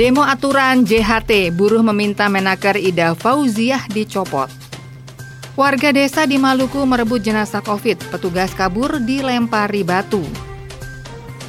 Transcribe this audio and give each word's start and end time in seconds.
Demo 0.00 0.24
aturan 0.24 0.88
JHT, 0.88 1.52
buruh 1.52 1.84
meminta 1.84 2.24
Menaker 2.32 2.80
Ida 2.80 3.12
Fauziah 3.12 3.84
dicopot. 3.84 4.48
Warga 5.60 5.92
desa 5.92 6.24
di 6.24 6.40
Maluku 6.40 6.88
merebut 6.88 7.20
jenazah 7.20 7.60
COVID, 7.60 8.08
petugas 8.08 8.56
kabur 8.56 8.96
dilempari 8.96 9.84
batu. 9.84 10.24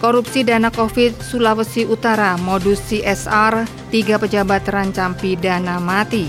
Korupsi 0.04 0.43
dana 0.43 0.68
COVID 0.68 1.24
Sulawesi 1.24 1.88
Utara, 1.88 2.36
modus 2.36 2.84
CSR, 2.92 3.88
tiga 3.88 4.20
pejabat 4.20 4.68
terancam 4.68 5.15
pidana 5.15 5.79
mati. 5.79 6.28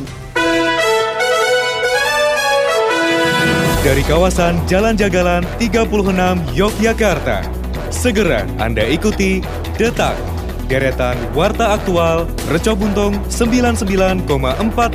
Dari 3.82 4.06
kawasan 4.06 4.62
Jalan 4.70 4.94
Jagalan 4.94 5.42
36 5.58 6.54
Yogyakarta, 6.54 7.42
segera 7.90 8.46
Anda 8.62 8.86
ikuti 8.86 9.42
Detak 9.74 10.31
deretan 10.72 11.20
Warta 11.36 11.76
Aktual 11.76 12.24
Reco 12.48 12.72
Buntung 12.72 13.12
99,4 13.28 14.24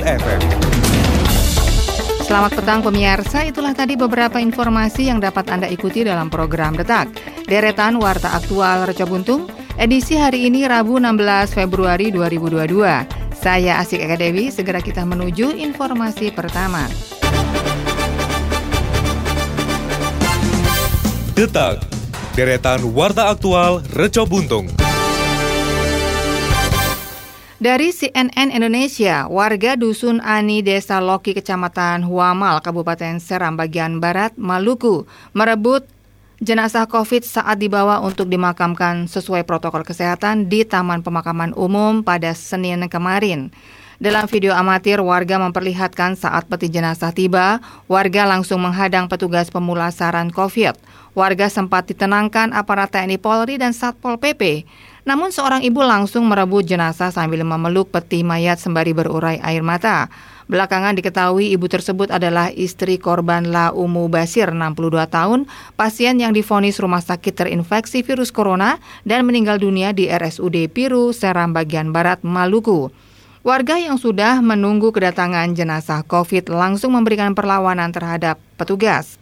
FM. 0.02 0.42
Selamat 2.26 2.50
petang 2.58 2.82
pemirsa, 2.82 3.46
itulah 3.46 3.70
tadi 3.78 3.94
beberapa 3.94 4.42
informasi 4.42 5.06
yang 5.06 5.22
dapat 5.22 5.46
Anda 5.54 5.70
ikuti 5.70 6.02
dalam 6.02 6.34
program 6.34 6.74
Detak. 6.74 7.14
Deretan 7.46 7.94
Warta 8.02 8.34
Aktual 8.34 8.90
Reco 8.90 9.06
Buntung, 9.06 9.46
edisi 9.78 10.18
hari 10.18 10.50
ini 10.50 10.66
Rabu 10.66 10.98
16 10.98 11.54
Februari 11.54 12.10
2022. 12.10 13.38
Saya 13.38 13.78
Asik 13.78 14.02
Eka 14.02 14.18
Dewi, 14.18 14.50
segera 14.50 14.82
kita 14.82 15.06
menuju 15.06 15.54
informasi 15.54 16.34
pertama. 16.34 16.90
Detak, 21.38 21.86
deretan 22.34 22.82
Warta 22.90 23.30
Aktual 23.30 23.78
Reco 23.94 24.26
Buntung. 24.26 24.87
Dari 27.58 27.90
CNN 27.90 28.54
Indonesia, 28.54 29.26
warga 29.26 29.74
Dusun 29.74 30.22
Ani, 30.22 30.62
Desa 30.62 31.02
Loki, 31.02 31.34
Kecamatan 31.34 32.06
Huamal, 32.06 32.62
Kabupaten 32.62 33.18
Seram, 33.18 33.58
bagian 33.58 33.98
Barat, 33.98 34.30
Maluku, 34.38 35.10
merebut 35.34 35.82
jenazah 36.38 36.86
COVID 36.86 37.26
saat 37.26 37.58
dibawa 37.58 37.98
untuk 37.98 38.30
dimakamkan 38.30 39.10
sesuai 39.10 39.42
protokol 39.42 39.82
kesehatan 39.82 40.46
di 40.46 40.62
Taman 40.62 41.02
Pemakaman 41.02 41.50
Umum 41.58 42.06
pada 42.06 42.30
Senin 42.30 42.86
kemarin. 42.86 43.50
Dalam 43.98 44.30
video 44.30 44.54
amatir, 44.54 45.02
warga 45.02 45.42
memperlihatkan 45.42 46.14
saat 46.14 46.46
peti 46.46 46.70
jenazah 46.70 47.10
tiba, 47.10 47.58
warga 47.90 48.30
langsung 48.30 48.62
menghadang 48.62 49.10
petugas 49.10 49.50
pemulasaran 49.50 50.30
COVID. 50.30 50.78
Warga 51.18 51.50
sempat 51.50 51.90
ditenangkan 51.90 52.54
aparat 52.54 52.94
TNI 52.94 53.18
Polri 53.18 53.58
dan 53.58 53.74
Satpol 53.74 54.14
PP. 54.22 54.62
Namun 55.08 55.32
seorang 55.32 55.64
ibu 55.64 55.80
langsung 55.80 56.28
merebut 56.28 56.68
jenazah 56.68 57.08
sambil 57.08 57.40
memeluk 57.40 57.88
peti 57.88 58.20
mayat 58.20 58.60
sembari 58.60 58.92
berurai 58.92 59.40
air 59.40 59.64
mata. 59.64 60.12
Belakangan 60.52 61.00
diketahui 61.00 61.48
ibu 61.48 61.64
tersebut 61.64 62.12
adalah 62.12 62.52
istri 62.52 63.00
korban 63.00 63.48
La 63.48 63.72
Umu 63.72 64.12
Basir, 64.12 64.52
62 64.52 65.08
tahun, 65.08 65.48
pasien 65.80 66.20
yang 66.20 66.36
difonis 66.36 66.76
rumah 66.76 67.00
sakit 67.00 67.32
terinfeksi 67.32 68.04
virus 68.04 68.28
corona 68.28 68.76
dan 69.08 69.24
meninggal 69.24 69.56
dunia 69.56 69.96
di 69.96 70.12
RSUD 70.12 70.68
Piru, 70.76 71.16
Seram 71.16 71.56
bagian 71.56 71.88
barat, 71.88 72.20
Maluku. 72.20 72.92
Warga 73.40 73.80
yang 73.80 73.96
sudah 73.96 74.44
menunggu 74.44 74.92
kedatangan 74.92 75.56
jenazah 75.56 76.04
COVID 76.04 76.52
langsung 76.52 76.92
memberikan 76.92 77.32
perlawanan 77.32 77.92
terhadap 77.96 78.36
petugas. 78.60 79.17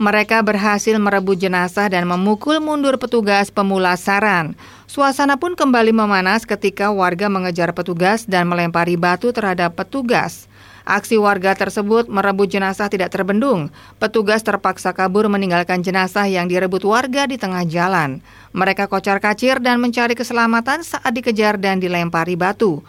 Mereka 0.00 0.40
berhasil 0.40 0.96
merebut 0.96 1.36
jenazah 1.36 1.84
dan 1.92 2.08
memukul 2.08 2.56
mundur 2.56 2.96
petugas 2.96 3.52
pemulasaran. 3.52 4.56
Suasana 4.88 5.36
pun 5.36 5.52
kembali 5.52 5.92
memanas 5.92 6.48
ketika 6.48 6.88
warga 6.88 7.28
mengejar 7.28 7.76
petugas 7.76 8.24
dan 8.24 8.48
melempari 8.48 8.96
batu 8.96 9.28
terhadap 9.28 9.76
petugas. 9.76 10.48
Aksi 10.88 11.20
warga 11.20 11.52
tersebut 11.52 12.08
merebut 12.08 12.48
jenazah 12.48 12.88
tidak 12.88 13.12
terbendung. 13.12 13.68
Petugas 14.00 14.40
terpaksa 14.40 14.96
kabur 14.96 15.28
meninggalkan 15.28 15.84
jenazah 15.84 16.24
yang 16.24 16.48
direbut 16.48 16.80
warga 16.88 17.28
di 17.28 17.36
tengah 17.36 17.68
jalan. 17.68 18.24
Mereka 18.56 18.88
kocar-kacir 18.88 19.60
dan 19.60 19.84
mencari 19.84 20.16
keselamatan 20.16 20.80
saat 20.80 21.12
dikejar 21.12 21.60
dan 21.60 21.76
dilempari 21.76 22.40
batu. 22.40 22.80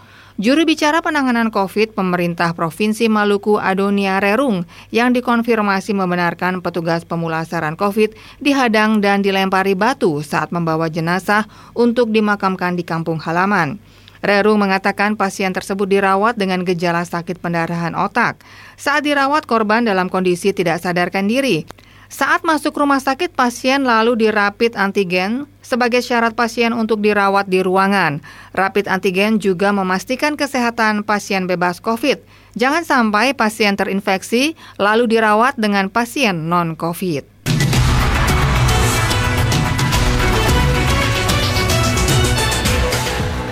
Juru 0.42 0.66
bicara 0.66 1.06
penanganan 1.06 1.54
COVID 1.54 1.94
pemerintah 1.94 2.58
Provinsi 2.58 3.06
Maluku 3.06 3.62
Adonia 3.62 4.18
Rerung 4.18 4.66
yang 4.90 5.14
dikonfirmasi 5.14 5.94
membenarkan 5.94 6.66
petugas 6.66 7.06
pemulasaran 7.06 7.78
COVID 7.78 8.18
dihadang 8.42 9.06
dan 9.06 9.22
dilempari 9.22 9.78
batu 9.78 10.18
saat 10.26 10.50
membawa 10.50 10.90
jenazah 10.90 11.46
untuk 11.78 12.10
dimakamkan 12.10 12.74
di 12.74 12.82
kampung 12.82 13.22
halaman. 13.22 13.78
Rerung 14.26 14.58
mengatakan 14.58 15.14
pasien 15.14 15.54
tersebut 15.54 15.86
dirawat 15.86 16.34
dengan 16.42 16.66
gejala 16.66 17.06
sakit 17.06 17.38
pendarahan 17.38 17.94
otak. 17.94 18.42
Saat 18.82 19.06
dirawat, 19.06 19.46
korban 19.46 19.86
dalam 19.86 20.10
kondisi 20.10 20.58
tidak 20.58 20.82
sadarkan 20.82 21.30
diri. 21.30 21.70
Saat 22.12 22.44
masuk 22.44 22.76
rumah 22.76 23.00
sakit, 23.00 23.32
pasien 23.32 23.88
lalu 23.88 24.28
dirapit 24.28 24.76
antigen 24.76 25.48
sebagai 25.64 26.04
syarat 26.04 26.36
pasien 26.36 26.76
untuk 26.76 27.00
dirawat 27.00 27.48
di 27.48 27.64
ruangan. 27.64 28.20
Rapid 28.52 28.92
antigen 28.92 29.40
juga 29.40 29.72
memastikan 29.72 30.36
kesehatan 30.36 31.08
pasien 31.08 31.48
bebas 31.48 31.80
COVID. 31.80 32.20
Jangan 32.60 32.84
sampai 32.84 33.32
pasien 33.32 33.80
terinfeksi 33.80 34.60
lalu 34.76 35.08
dirawat 35.08 35.56
dengan 35.56 35.88
pasien 35.88 36.52
non-COVID. 36.52 37.41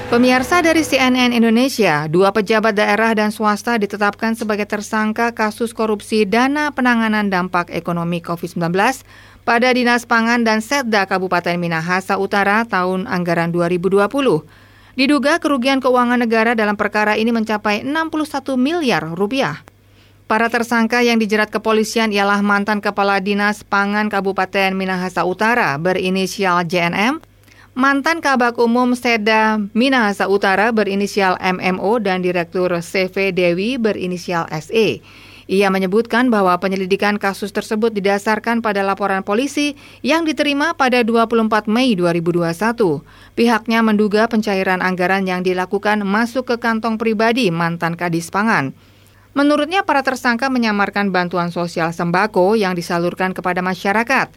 Pemirsa 0.10 0.66
dari 0.66 0.82
CNN 0.82 1.30
Indonesia, 1.38 2.10
dua 2.10 2.34
pejabat 2.34 2.74
daerah 2.74 3.14
dan 3.14 3.30
swasta 3.30 3.78
ditetapkan 3.78 4.34
sebagai 4.34 4.66
tersangka 4.66 5.30
kasus 5.38 5.70
korupsi 5.70 6.26
dana 6.26 6.74
penanganan 6.74 7.30
dampak 7.30 7.70
ekonomi 7.70 8.18
COVID-19 8.18 8.74
pada 9.46 9.70
Dinas 9.70 10.10
Pangan 10.10 10.42
dan 10.42 10.66
Setda 10.66 11.06
Kabupaten 11.06 11.54
Minahasa 11.62 12.18
Utara 12.18 12.66
tahun 12.66 13.06
anggaran 13.06 13.54
2020. 13.54 14.10
Diduga 14.98 15.38
kerugian 15.38 15.78
keuangan 15.78 16.18
negara 16.18 16.58
dalam 16.58 16.74
perkara 16.74 17.14
ini 17.14 17.30
mencapai 17.30 17.86
61 17.86 18.58
miliar 18.58 19.14
rupiah. 19.14 19.62
Para 20.26 20.50
tersangka 20.50 21.06
yang 21.06 21.22
dijerat 21.22 21.54
kepolisian 21.54 22.10
ialah 22.10 22.42
mantan 22.42 22.82
Kepala 22.82 23.22
Dinas 23.22 23.62
Pangan 23.62 24.10
Kabupaten 24.10 24.74
Minahasa 24.74 25.22
Utara 25.22 25.78
berinisial 25.78 26.66
JNM, 26.66 27.29
mantan 27.78 28.22
Kabak 28.24 28.58
Umum 28.58 28.98
Seda 28.98 29.62
Minahasa 29.78 30.30
Utara 30.30 30.74
berinisial 30.74 31.38
MMO 31.42 32.02
dan 32.02 32.26
Direktur 32.26 32.72
CV 32.82 33.34
Dewi 33.34 33.78
berinisial 33.78 34.50
SE. 34.62 35.02
Ia 35.50 35.74
menyebutkan 35.74 36.30
bahwa 36.30 36.54
penyelidikan 36.62 37.18
kasus 37.18 37.50
tersebut 37.50 37.90
didasarkan 37.90 38.62
pada 38.62 38.86
laporan 38.86 39.26
polisi 39.26 39.74
yang 40.06 40.22
diterima 40.22 40.78
pada 40.78 41.02
24 41.02 41.66
Mei 41.66 41.98
2021. 41.98 43.02
Pihaknya 43.34 43.82
menduga 43.82 44.30
pencairan 44.30 44.86
anggaran 44.86 45.26
yang 45.26 45.42
dilakukan 45.42 46.06
masuk 46.06 46.54
ke 46.54 46.56
kantong 46.62 47.02
pribadi 47.02 47.50
mantan 47.50 47.98
Kadis 47.98 48.30
Pangan. 48.30 48.78
Menurutnya 49.34 49.82
para 49.82 50.06
tersangka 50.06 50.54
menyamarkan 50.54 51.10
bantuan 51.10 51.50
sosial 51.50 51.98
sembako 51.98 52.54
yang 52.54 52.78
disalurkan 52.78 53.34
kepada 53.34 53.66
masyarakat. 53.66 54.30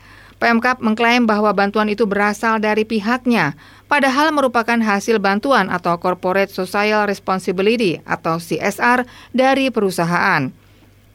Pemkap 0.43 0.83
mengklaim 0.83 1.23
bahwa 1.23 1.55
bantuan 1.55 1.87
itu 1.87 2.03
berasal 2.03 2.59
dari 2.59 2.83
pihaknya, 2.83 3.55
padahal 3.87 4.35
merupakan 4.35 4.75
hasil 4.75 5.23
bantuan 5.23 5.71
atau 5.71 5.95
Corporate 6.03 6.51
Social 6.51 7.07
Responsibility 7.07 8.03
atau 8.03 8.43
CSR 8.43 9.07
dari 9.31 9.71
perusahaan. 9.71 10.51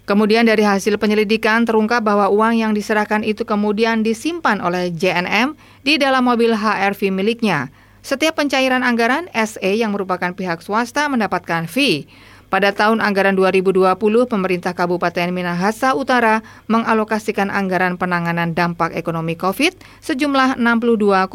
Kemudian 0.08 0.48
dari 0.48 0.64
hasil 0.64 0.96
penyelidikan 0.96 1.68
terungkap 1.68 2.08
bahwa 2.08 2.32
uang 2.32 2.56
yang 2.56 2.72
diserahkan 2.72 3.28
itu 3.28 3.44
kemudian 3.44 4.00
disimpan 4.00 4.64
oleh 4.64 4.96
JNM 4.96 5.60
di 5.84 6.00
dalam 6.00 6.24
mobil 6.24 6.56
HRV 6.56 7.12
miliknya. 7.12 7.68
Setiap 8.00 8.40
pencairan 8.40 8.80
anggaran, 8.80 9.28
SE 9.36 9.76
yang 9.76 9.92
merupakan 9.92 10.32
pihak 10.32 10.64
swasta 10.64 11.12
mendapatkan 11.12 11.68
fee. 11.68 12.08
Pada 12.48 12.72
tahun 12.72 13.04
anggaran 13.04 13.36
2020, 13.36 14.00
pemerintah 14.24 14.72
Kabupaten 14.72 15.36
Minahasa 15.36 15.92
Utara 16.00 16.40
mengalokasikan 16.72 17.52
anggaran 17.52 18.00
penanganan 18.00 18.56
dampak 18.56 18.96
ekonomi 18.96 19.36
COVID 19.36 19.76
sejumlah 20.00 20.56
62,75 20.56 21.28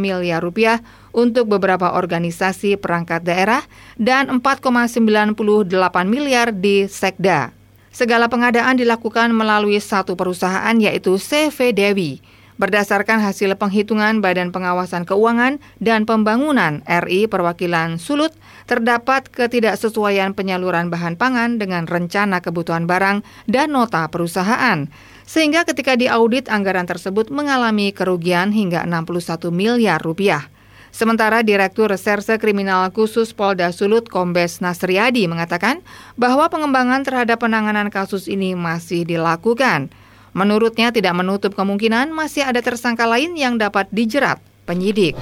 miliar 0.00 0.40
rupiah 0.40 0.80
untuk 1.12 1.52
beberapa 1.52 1.92
organisasi 1.92 2.80
perangkat 2.80 3.28
daerah 3.28 3.60
dan 4.00 4.32
4,98 4.40 5.68
miliar 6.08 6.56
di 6.56 6.88
Sekda. 6.88 7.52
Segala 7.92 8.32
pengadaan 8.32 8.80
dilakukan 8.80 9.36
melalui 9.36 9.76
satu 9.84 10.16
perusahaan 10.16 10.72
yaitu 10.80 11.20
CV 11.20 11.76
Dewi. 11.76 12.39
Berdasarkan 12.60 13.24
hasil 13.24 13.56
penghitungan 13.56 14.20
Badan 14.20 14.52
Pengawasan 14.52 15.08
Keuangan 15.08 15.64
dan 15.80 16.04
Pembangunan 16.04 16.84
RI 16.84 17.24
Perwakilan 17.24 17.96
Sulut, 17.96 18.36
terdapat 18.68 19.32
ketidaksesuaian 19.32 20.36
penyaluran 20.36 20.92
bahan 20.92 21.16
pangan 21.16 21.56
dengan 21.56 21.88
rencana 21.88 22.44
kebutuhan 22.44 22.84
barang 22.84 23.24
dan 23.48 23.72
nota 23.72 24.04
perusahaan. 24.12 24.92
Sehingga 25.24 25.64
ketika 25.64 25.96
diaudit 25.96 26.52
anggaran 26.52 26.84
tersebut 26.84 27.32
mengalami 27.32 27.96
kerugian 27.96 28.52
hingga 28.52 28.84
61 28.84 29.48
miliar 29.48 29.96
rupiah. 29.96 30.52
Sementara 30.92 31.40
Direktur 31.40 31.88
Reserse 31.88 32.36
Kriminal 32.36 32.92
Khusus 32.92 33.32
Polda 33.32 33.72
Sulut 33.72 34.12
Kombes 34.12 34.60
Nasriadi 34.60 35.24
mengatakan 35.24 35.80
bahwa 36.20 36.52
pengembangan 36.52 37.08
terhadap 37.08 37.40
penanganan 37.40 37.88
kasus 37.88 38.28
ini 38.28 38.52
masih 38.52 39.08
dilakukan. 39.08 39.88
Menurutnya 40.32 40.94
tidak 40.94 41.14
menutup 41.18 41.52
kemungkinan 41.58 42.14
masih 42.14 42.46
ada 42.46 42.62
tersangka 42.62 43.06
lain 43.06 43.34
yang 43.34 43.58
dapat 43.58 43.90
dijerat 43.90 44.38
penyidik. 44.68 45.18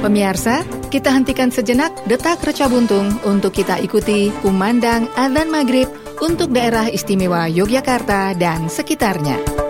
Pemirsa, 0.00 0.62
kita 0.86 1.10
hentikan 1.10 1.50
sejenak 1.50 1.90
detak 2.06 2.38
reca 2.46 2.70
buntung 2.70 3.10
untuk 3.26 3.50
kita 3.50 3.82
ikuti 3.82 4.30
kumandang 4.38 5.10
adzan 5.18 5.50
maghrib 5.50 5.90
untuk 6.22 6.54
daerah 6.54 6.86
istimewa 6.86 7.50
Yogyakarta 7.50 8.38
dan 8.38 8.70
sekitarnya. 8.70 9.65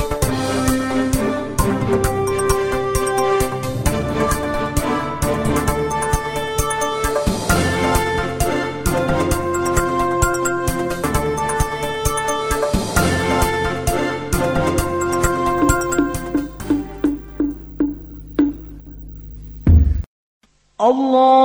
الله 20.85 21.44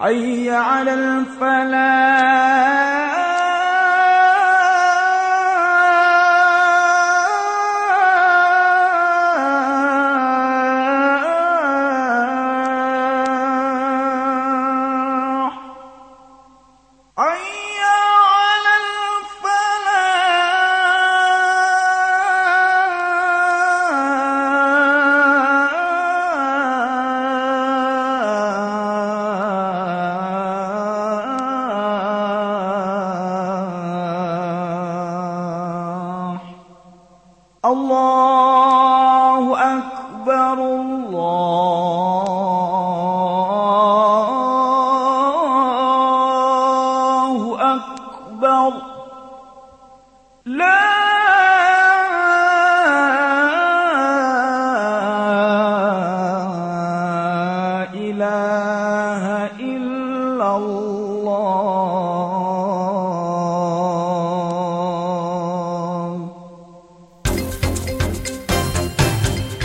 حي 0.00 0.50
على 0.50 0.94
الفلاح. 0.94 2.89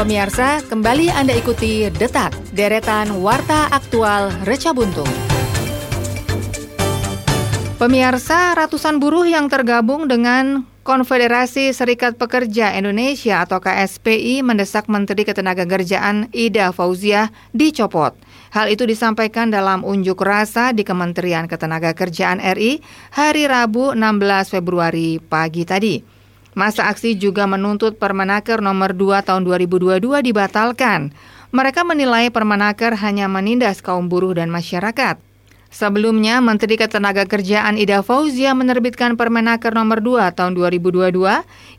Pemirsa, 0.05 0.62
kembali 0.62 1.09
Anda 1.09 1.33
ikuti 1.33 1.89
Detak, 1.89 2.29
deretan 2.53 3.25
Warta 3.25 3.74
Aktual 3.74 4.29
Reca 4.45 4.69
Buntung. 4.69 5.09
Pemirsa, 7.81 8.53
ratusan 8.53 9.01
buruh 9.01 9.25
yang 9.25 9.50
tergabung 9.50 10.05
dengan 10.05 10.69
Konfederasi 10.85 11.74
Serikat 11.74 12.21
Pekerja 12.21 12.77
Indonesia 12.77 13.50
atau 13.50 13.57
KSPI 13.57 14.45
mendesak 14.45 14.85
Menteri 14.93 15.25
Ketenagakerjaan 15.25 16.29
Ida 16.29 16.69
Fauzia 16.69 17.33
dicopot. 17.57 18.13
Hal 18.53 18.69
itu 18.69 18.85
disampaikan 18.85 19.50
dalam 19.50 19.81
unjuk 19.81 20.21
rasa 20.21 20.69
di 20.69 20.85
Kementerian 20.85 21.50
Ketenagakerjaan 21.50 22.45
RI 22.53 22.77
hari 23.09 23.50
Rabu 23.50 23.97
16 23.97 24.53
Februari 24.53 25.17
pagi 25.17 25.65
tadi. 25.65 26.14
Masa 26.55 26.88
aksi 26.88 27.19
juga 27.19 27.43
menuntut 27.51 28.00
Permenaker 28.00 28.63
nomor 28.63 28.95
2 28.95 29.27
tahun 29.27 29.43
2022 29.43 30.00
dibatalkan. 30.24 31.12
Mereka 31.51 31.83
menilai 31.83 32.31
Permenaker 32.31 32.95
hanya 32.95 33.27
menindas 33.27 33.83
kaum 33.83 34.07
buruh 34.07 34.31
dan 34.39 34.47
masyarakat. 34.47 35.19
Sebelumnya, 35.75 36.39
Menteri 36.39 36.79
Ketenagakerjaan 36.79 37.75
Ida 37.75 38.00
Fauzia 38.00 38.55
menerbitkan 38.55 39.19
Permenaker 39.19 39.75
nomor 39.75 40.00
2 40.00 40.31
tahun 40.31 40.55
2022 40.55 41.12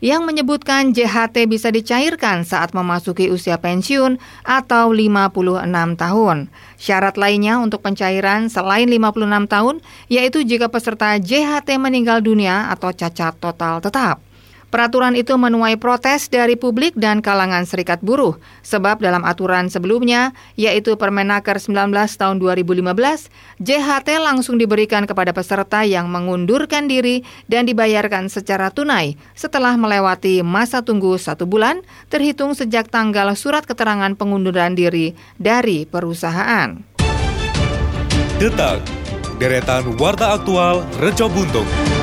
yang 0.05 0.29
menyebutkan 0.29 0.93
JHT 0.93 1.49
bisa 1.49 1.73
dicairkan 1.73 2.45
saat 2.45 2.77
memasuki 2.77 3.33
usia 3.33 3.57
pensiun 3.57 4.21
atau 4.45 4.93
56 4.93 5.97
tahun. 5.97 6.53
Syarat 6.77 7.17
lainnya 7.17 7.57
untuk 7.57 7.81
pencairan 7.81 8.53
selain 8.53 8.85
56 8.93 9.49
tahun 9.49 9.81
yaitu 10.13 10.45
jika 10.45 10.69
peserta 10.69 11.17
JHT 11.17 11.81
meninggal 11.81 12.21
dunia 12.21 12.69
atau 12.69 12.93
cacat 12.93 13.33
total 13.41 13.81
tetap. 13.81 14.26
Peraturan 14.67 15.15
itu 15.15 15.31
menuai 15.39 15.79
protes 15.79 16.27
dari 16.27 16.59
publik 16.59 16.99
dan 16.99 17.23
kalangan 17.23 17.63
serikat 17.63 18.03
buruh, 18.03 18.35
sebab 18.67 18.99
dalam 18.99 19.23
aturan 19.23 19.71
sebelumnya, 19.71 20.35
yaitu 20.59 20.99
Permenaker 20.99 21.63
19 21.63 21.95
tahun 21.95 22.37
2015, 22.43 22.83
JHT 23.63 24.09
langsung 24.19 24.59
diberikan 24.59 25.07
kepada 25.07 25.31
peserta 25.31 25.87
yang 25.87 26.11
mengundurkan 26.11 26.91
diri 26.91 27.23
dan 27.47 27.71
dibayarkan 27.71 28.27
secara 28.27 28.75
tunai 28.75 29.15
setelah 29.39 29.79
melewati 29.79 30.43
masa 30.43 30.83
tunggu 30.83 31.15
satu 31.15 31.47
bulan, 31.47 31.87
terhitung 32.11 32.51
sejak 32.59 32.91
tanggal 32.91 33.39
surat 33.39 33.63
keterangan 33.63 34.19
pengunduran 34.19 34.75
diri 34.75 35.15
dari 35.39 35.87
perusahaan. 35.87 36.75
Detak, 38.37 38.83
deretan 39.39 39.97
Warta 39.97 40.37
Aktual 40.37 40.85
Reco 40.99 41.31
Buntung. 41.31 41.96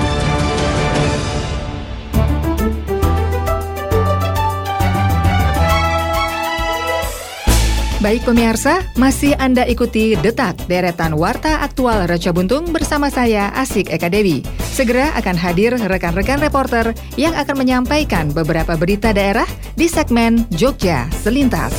Baik 8.03 8.27
pemirsa, 8.27 8.83
masih 8.99 9.31
Anda 9.39 9.63
ikuti 9.63 10.19
Detak 10.19 10.67
Deretan 10.67 11.15
Warta 11.15 11.63
Aktual 11.63 12.03
Raja 12.03 12.35
Buntung 12.35 12.67
bersama 12.75 13.07
saya 13.07 13.47
Asik 13.55 13.87
Eka 13.87 14.11
Dewi. 14.11 14.43
Segera 14.59 15.15
akan 15.15 15.39
hadir 15.39 15.71
rekan-rekan 15.79 16.43
reporter 16.43 16.91
yang 17.15 17.31
akan 17.31 17.63
menyampaikan 17.63 18.27
beberapa 18.35 18.75
berita 18.75 19.15
daerah 19.15 19.47
di 19.79 19.87
segmen 19.87 20.43
Jogja 20.51 21.07
Selintas. 21.23 21.71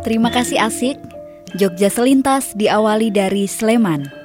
Terima 0.00 0.32
kasih 0.32 0.56
Asik. 0.64 0.96
Jogja 1.60 1.92
Selintas 1.92 2.56
diawali 2.56 3.12
dari 3.12 3.44
Sleman. 3.44 4.19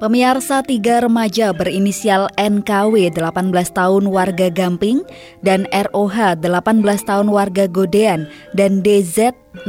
Pemirsa 0.00 0.64
tiga 0.64 1.04
remaja 1.04 1.52
berinisial 1.52 2.32
NKW 2.40 3.12
18 3.12 3.52
tahun 3.52 4.08
warga 4.08 4.48
Gamping 4.48 5.04
dan 5.44 5.68
ROH 5.68 6.40
18 6.40 6.80
tahun 7.04 7.28
warga 7.28 7.68
Godean 7.68 8.24
dan 8.56 8.80
DZ 8.80 9.36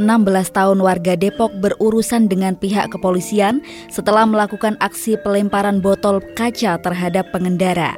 tahun 0.56 0.80
warga 0.80 1.20
Depok 1.20 1.52
berurusan 1.60 2.32
dengan 2.32 2.56
pihak 2.56 2.96
kepolisian 2.96 3.60
setelah 3.92 4.24
melakukan 4.24 4.80
aksi 4.80 5.20
pelemparan 5.20 5.84
botol 5.84 6.24
kaca 6.32 6.80
terhadap 6.80 7.28
pengendara. 7.28 7.92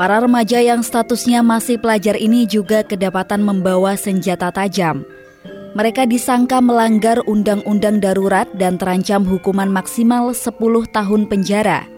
Para 0.00 0.24
remaja 0.24 0.64
yang 0.64 0.80
statusnya 0.80 1.44
masih 1.44 1.76
pelajar 1.76 2.16
ini 2.16 2.48
juga 2.48 2.80
kedapatan 2.80 3.44
membawa 3.44 3.92
senjata 3.92 4.48
tajam. 4.48 5.04
Mereka 5.74 6.06
disangka 6.06 6.62
melanggar 6.62 7.18
undang-undang 7.26 7.98
darurat 7.98 8.46
dan 8.54 8.78
terancam 8.78 9.26
hukuman 9.26 9.66
maksimal 9.66 10.30
10 10.30 10.54
tahun 10.94 11.26
penjara. 11.26 11.90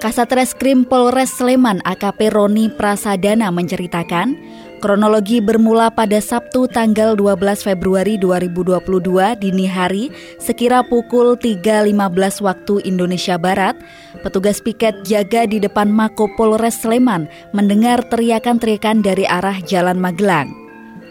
Kasat 0.00 0.32
Reskrim 0.32 0.88
Polres 0.88 1.36
Sleman 1.36 1.84
AKP 1.84 2.32
Roni 2.32 2.72
Prasadana 2.72 3.52
menceritakan, 3.52 4.32
kronologi 4.80 5.44
bermula 5.44 5.92
pada 5.92 6.24
Sabtu 6.24 6.72
tanggal 6.72 7.20
12 7.20 7.68
Februari 7.68 8.16
2022 8.16 8.80
dini 9.44 9.68
hari 9.68 10.08
sekira 10.40 10.80
pukul 10.80 11.36
3.15 11.36 11.92
waktu 12.40 12.74
Indonesia 12.88 13.36
Barat, 13.36 13.76
petugas 14.24 14.64
piket 14.64 15.04
jaga 15.04 15.44
di 15.44 15.60
depan 15.60 15.92
Mako 15.92 16.32
Polres 16.32 16.80
Sleman 16.80 17.28
mendengar 17.52 18.00
teriakan-teriakan 18.08 19.04
dari 19.04 19.28
arah 19.28 19.60
Jalan 19.60 20.00
Magelang. 20.00 20.67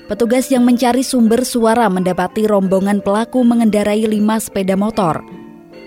Petugas 0.08 0.48
yang 0.48 0.64
mencari 0.64 1.04
sumber 1.04 1.44
suara 1.44 1.92
mendapati 1.92 2.48
rombongan 2.48 3.04
pelaku 3.04 3.44
mengendarai 3.44 4.08
lima 4.08 4.40
sepeda 4.40 4.80
motor. 4.80 5.20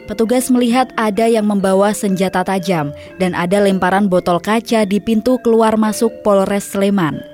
Petugas 0.04 0.52
melihat 0.52 0.92
ada 1.00 1.24
yang 1.24 1.48
membawa 1.48 1.96
senjata 1.96 2.44
tajam 2.44 2.92
dan 3.16 3.32
ada 3.32 3.64
lemparan 3.64 4.12
botol 4.12 4.36
kaca 4.36 4.84
di 4.84 5.00
pintu 5.00 5.40
keluar 5.40 5.80
masuk 5.80 6.12
Polres 6.20 6.68
Sleman. 6.68 7.24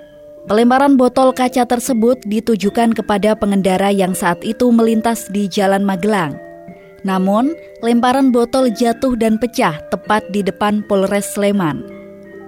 Pelemparan 0.47 0.95
botol 0.95 1.35
kaca 1.35 1.67
tersebut 1.67 2.23
ditujukan 2.23 2.95
kepada 2.95 3.35
pengendara 3.35 3.91
yang 3.91 4.15
saat 4.15 4.39
itu 4.47 4.71
melintas 4.71 5.27
di 5.27 5.51
Jalan 5.51 5.83
Magelang. 5.83 6.39
Namun, 7.03 7.51
lemparan 7.83 8.31
botol 8.31 8.71
jatuh 8.71 9.19
dan 9.19 9.43
pecah 9.43 9.75
tepat 9.91 10.23
di 10.31 10.47
depan 10.47 10.87
Polres 10.87 11.35
Sleman. 11.35 11.96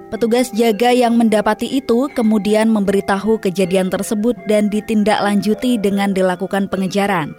Petugas 0.09 0.49
jaga 0.57 0.89
yang 0.89 1.21
mendapati 1.21 1.69
itu 1.69 2.09
kemudian 2.17 2.73
memberitahu 2.73 3.37
kejadian 3.45 3.93
tersebut 3.93 4.33
dan 4.49 4.73
ditindaklanjuti 4.73 5.77
dengan 5.77 6.17
dilakukan 6.17 6.65
pengejaran. 6.73 7.37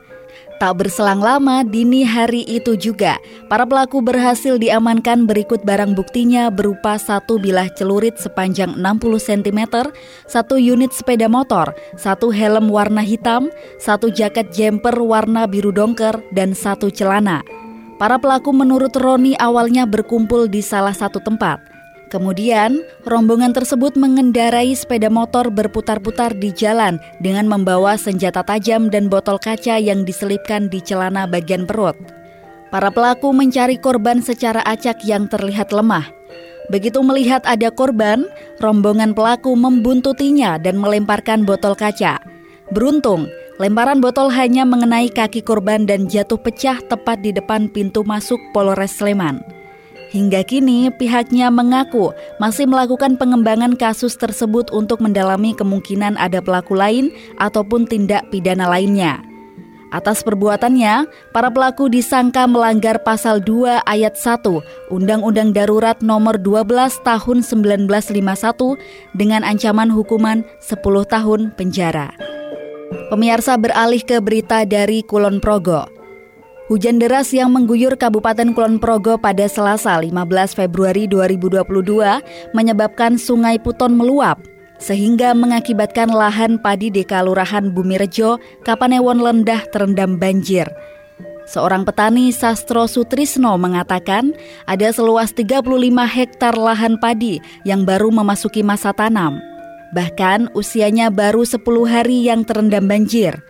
Tak 0.62 0.78
berselang 0.78 1.18
lama, 1.18 1.66
dini 1.66 2.06
hari 2.06 2.46
itu 2.46 2.78
juga, 2.78 3.18
para 3.50 3.66
pelaku 3.66 4.06
berhasil 4.06 4.60
diamankan 4.62 5.26
berikut 5.26 5.66
barang 5.66 5.98
buktinya 5.98 6.54
berupa 6.54 7.00
satu 7.00 7.42
bilah 7.42 7.72
celurit 7.74 8.20
sepanjang 8.22 8.78
60 8.78 9.18
cm, 9.18 9.90
satu 10.30 10.60
unit 10.60 10.94
sepeda 10.94 11.26
motor, 11.26 11.74
satu 11.98 12.30
helm 12.30 12.70
warna 12.70 13.02
hitam, 13.02 13.50
satu 13.82 14.14
jaket 14.14 14.52
jumper 14.54 14.94
warna 15.00 15.50
biru 15.50 15.74
dongker, 15.74 16.22
dan 16.36 16.54
satu 16.54 16.92
celana. 16.94 17.42
Para 17.98 18.22
pelaku 18.22 18.54
menurut 18.54 18.94
Roni 18.94 19.34
awalnya 19.40 19.88
berkumpul 19.90 20.52
di 20.52 20.62
salah 20.62 20.94
satu 20.94 21.24
tempat. 21.24 21.79
Kemudian, 22.10 22.82
rombongan 23.06 23.54
tersebut 23.54 23.94
mengendarai 23.94 24.74
sepeda 24.74 25.14
motor 25.14 25.54
berputar-putar 25.54 26.34
di 26.34 26.50
jalan 26.50 26.98
dengan 27.22 27.46
membawa 27.46 28.02
senjata 28.02 28.42
tajam 28.42 28.90
dan 28.90 29.14
botol 29.14 29.38
kaca 29.38 29.78
yang 29.78 30.02
diselipkan 30.10 30.74
di 30.74 30.82
celana 30.82 31.30
bagian 31.30 31.70
perut. 31.70 31.94
Para 32.74 32.90
pelaku 32.90 33.30
mencari 33.30 33.78
korban 33.78 34.26
secara 34.26 34.66
acak 34.66 35.06
yang 35.06 35.30
terlihat 35.30 35.70
lemah. 35.70 36.10
Begitu 36.74 36.98
melihat 37.06 37.46
ada 37.46 37.70
korban, 37.70 38.26
rombongan 38.58 39.14
pelaku 39.14 39.54
membuntutinya 39.54 40.58
dan 40.58 40.82
melemparkan 40.82 41.46
botol 41.46 41.78
kaca. 41.78 42.18
Beruntung, 42.74 43.30
lemparan 43.62 44.02
botol 44.02 44.34
hanya 44.34 44.66
mengenai 44.66 45.14
kaki 45.14 45.46
korban 45.46 45.86
dan 45.86 46.10
jatuh 46.10 46.42
pecah 46.42 46.82
tepat 46.90 47.22
di 47.22 47.34
depan 47.34 47.70
pintu 47.70 48.02
masuk 48.02 48.42
Polres 48.50 48.98
Sleman. 48.98 49.59
Hingga 50.10 50.42
kini, 50.42 50.90
pihaknya 50.90 51.54
mengaku 51.54 52.18
masih 52.42 52.66
melakukan 52.66 53.14
pengembangan 53.14 53.78
kasus 53.78 54.18
tersebut 54.18 54.74
untuk 54.74 55.06
mendalami 55.06 55.54
kemungkinan 55.54 56.18
ada 56.18 56.42
pelaku 56.42 56.74
lain 56.74 57.14
ataupun 57.38 57.86
tindak 57.86 58.26
pidana 58.34 58.66
lainnya. 58.66 59.22
Atas 59.90 60.22
perbuatannya, 60.22 61.10
para 61.34 61.50
pelaku 61.50 61.90
disangka 61.90 62.46
melanggar 62.46 63.02
pasal 63.02 63.42
2 63.42 63.86
ayat 63.90 64.18
1 64.18 64.94
Undang-Undang 64.94 65.54
Darurat 65.54 65.98
Nomor 66.02 66.38
12 66.38 67.02
Tahun 67.02 67.38
1951 67.42 68.78
dengan 69.18 69.42
ancaman 69.42 69.90
hukuman 69.90 70.46
10 70.62 70.78
tahun 71.10 71.54
penjara. 71.58 72.14
Pemirsa 73.10 73.58
beralih 73.58 74.02
ke 74.06 74.22
berita 74.22 74.62
dari 74.66 75.02
Kulon 75.02 75.42
Progo. 75.42 75.99
Hujan 76.70 77.02
deras 77.02 77.34
yang 77.34 77.50
mengguyur 77.50 77.98
Kabupaten 77.98 78.54
Kulon 78.54 78.78
Progo 78.78 79.18
pada 79.18 79.50
Selasa 79.50 79.98
15 79.98 80.14
Februari 80.54 81.10
2022 81.10 81.66
menyebabkan 82.54 83.18
Sungai 83.18 83.58
Puton 83.58 83.98
meluap 83.98 84.38
sehingga 84.78 85.34
mengakibatkan 85.34 86.14
lahan 86.14 86.62
padi 86.62 86.94
di 86.94 87.02
Kalurahan 87.02 87.74
Bumirejo, 87.74 88.38
Kapanewon 88.62 89.18
Lendah 89.18 89.66
terendam 89.74 90.22
banjir. 90.22 90.70
Seorang 91.50 91.90
petani 91.90 92.30
Sastro 92.30 92.86
Sutrisno 92.86 93.58
mengatakan 93.58 94.38
ada 94.70 94.94
seluas 94.94 95.34
35 95.34 95.66
hektar 96.06 96.54
lahan 96.54 97.02
padi 97.02 97.42
yang 97.66 97.82
baru 97.82 98.14
memasuki 98.14 98.62
masa 98.62 98.94
tanam. 98.94 99.42
Bahkan 99.98 100.54
usianya 100.54 101.10
baru 101.10 101.42
10 101.42 101.66
hari 101.90 102.30
yang 102.30 102.46
terendam 102.46 102.86
banjir 102.86 103.49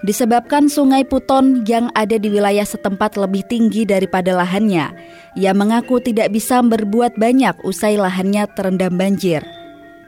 disebabkan 0.00 0.72
sungai 0.72 1.04
Puton 1.04 1.64
yang 1.68 1.92
ada 1.92 2.16
di 2.16 2.32
wilayah 2.32 2.64
setempat 2.64 3.20
lebih 3.20 3.44
tinggi 3.48 3.84
daripada 3.84 4.32
lahannya. 4.32 4.92
Ia 5.36 5.52
mengaku 5.52 6.00
tidak 6.00 6.32
bisa 6.32 6.64
berbuat 6.64 7.20
banyak 7.20 7.60
usai 7.62 8.00
lahannya 8.00 8.48
terendam 8.56 8.96
banjir. 8.96 9.44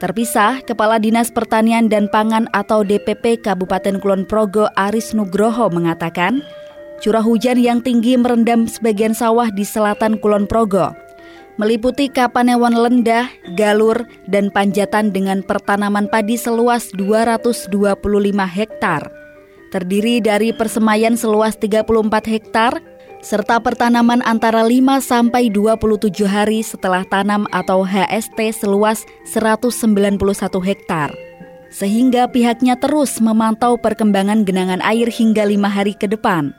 Terpisah, 0.01 0.59
Kepala 0.67 0.99
Dinas 0.99 1.31
Pertanian 1.31 1.87
dan 1.87 2.11
Pangan 2.11 2.51
atau 2.51 2.83
DPP 2.83 3.39
Kabupaten 3.39 4.03
Kulon 4.03 4.27
Progo 4.27 4.67
Aris 4.75 5.15
Nugroho 5.15 5.71
mengatakan, 5.71 6.43
curah 6.99 7.23
hujan 7.23 7.55
yang 7.55 7.79
tinggi 7.79 8.19
merendam 8.19 8.67
sebagian 8.67 9.15
sawah 9.15 9.47
di 9.47 9.63
selatan 9.63 10.19
Kulon 10.19 10.43
Progo, 10.43 10.91
meliputi 11.55 12.11
Kapanewon 12.11 12.75
Lendah, 12.75 13.31
Galur, 13.55 14.03
dan 14.27 14.51
Panjatan 14.51 15.15
dengan 15.15 15.39
pertanaman 15.39 16.11
padi 16.11 16.35
seluas 16.35 16.91
225 16.91 17.71
hektar 18.43 19.22
terdiri 19.73 20.21
dari 20.21 20.53
persemayan 20.53 21.17
seluas 21.17 21.57
34 21.57 22.29
hektar, 22.29 22.77
serta 23.25 23.57
pertanaman 23.57 24.21
antara 24.21 24.61
5 24.61 25.01
sampai 25.01 25.49
27 25.49 26.29
hari 26.29 26.61
setelah 26.61 27.01
tanam 27.09 27.49
atau 27.49 27.81
HST 27.81 28.37
seluas 28.61 29.01
191 29.25 30.21
hektar. 30.61 31.09
Sehingga 31.73 32.29
pihaknya 32.29 32.77
terus 32.77 33.17
memantau 33.17 33.81
perkembangan 33.81 34.45
genangan 34.45 34.77
air 34.85 35.09
hingga 35.09 35.41
lima 35.41 35.73
hari 35.73 35.97
ke 35.97 36.05
depan. 36.05 36.53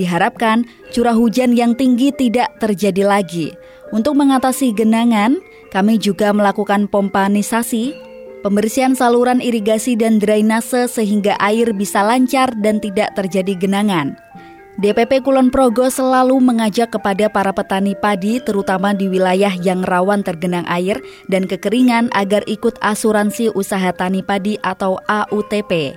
Diharapkan 0.00 0.64
curah 0.96 1.12
hujan 1.12 1.52
yang 1.52 1.76
tinggi 1.76 2.08
tidak 2.08 2.56
terjadi 2.56 3.04
lagi. 3.04 3.52
Untuk 3.92 4.16
mengatasi 4.16 4.72
genangan, 4.72 5.36
kami 5.76 6.00
juga 6.00 6.32
melakukan 6.32 6.88
pompanisasi, 6.88 8.05
pembersihan 8.46 8.94
saluran 8.94 9.42
irigasi 9.42 9.98
dan 9.98 10.22
drainase 10.22 10.86
sehingga 10.86 11.34
air 11.42 11.74
bisa 11.74 12.06
lancar 12.06 12.54
dan 12.62 12.78
tidak 12.78 13.10
terjadi 13.18 13.58
genangan. 13.58 14.14
DPP 14.78 15.26
Kulon 15.26 15.50
Progo 15.50 15.90
selalu 15.90 16.38
mengajak 16.38 16.94
kepada 16.94 17.26
para 17.26 17.50
petani 17.50 17.98
padi 17.98 18.38
terutama 18.38 18.94
di 18.94 19.10
wilayah 19.10 19.50
yang 19.50 19.82
rawan 19.82 20.22
tergenang 20.22 20.68
air 20.70 21.02
dan 21.26 21.48
kekeringan 21.50 22.06
agar 22.14 22.46
ikut 22.46 22.78
asuransi 22.84 23.50
usaha 23.56 23.90
tani 23.90 24.22
padi 24.22 24.54
atau 24.62 25.00
AUTP. 25.10 25.96